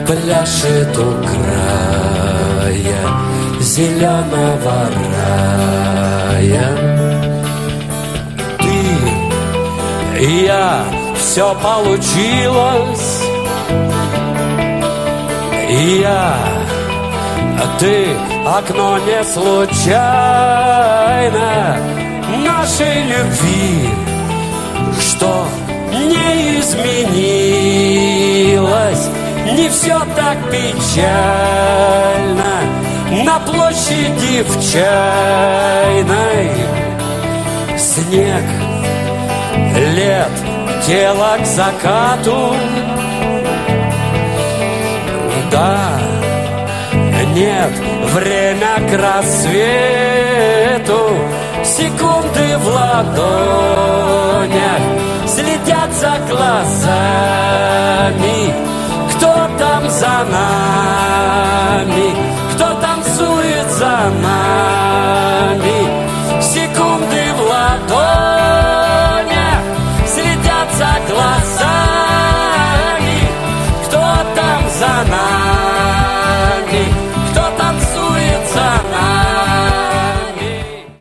Пляшет 0.05 0.97
у 0.97 1.13
края 1.23 3.03
зеленого 3.61 4.89
рая. 5.15 6.69
Ты 8.59 8.79
и 10.19 10.43
я, 10.45 10.83
все 11.15 11.55
получилось. 11.55 13.23
И 15.69 16.01
я, 16.01 16.35
а 17.57 17.65
ты, 17.79 18.07
окно 18.45 18.99
не 18.99 19.23
случайно 19.23 20.13
Нашей 22.45 23.03
любви, 23.03 23.89
что 24.99 25.47
не 25.91 26.59
изменилось 26.59 27.83
Не 29.51 29.69
все 29.69 29.99
так 30.15 30.37
печально 30.49 31.43
На 33.25 33.39
площади 33.39 34.43
в 34.43 34.71
чайной. 34.71 36.51
Снег 37.77 38.43
лет 39.95 40.31
тело 40.87 41.37
к 41.39 41.45
закату. 41.45 42.55
Да, 45.51 45.99
нет, 47.35 47.71
время 48.13 48.79
к 48.89 48.93
рассвету 48.97 50.43
там 59.83 59.91
за 59.91 60.23
нами, 60.31 62.15
кто 62.53 62.73
танцует 62.75 63.69
за 63.71 64.09
нами. 64.21 65.77
Секунды 66.41 67.33
в 67.33 67.41
ладонях 67.41 68.53
следят 70.07 70.69
за 70.77 70.99
глазами, 71.09 72.37
кто 73.85 73.99
там 74.35 74.69
за 74.69 75.11
нами. 75.11 75.52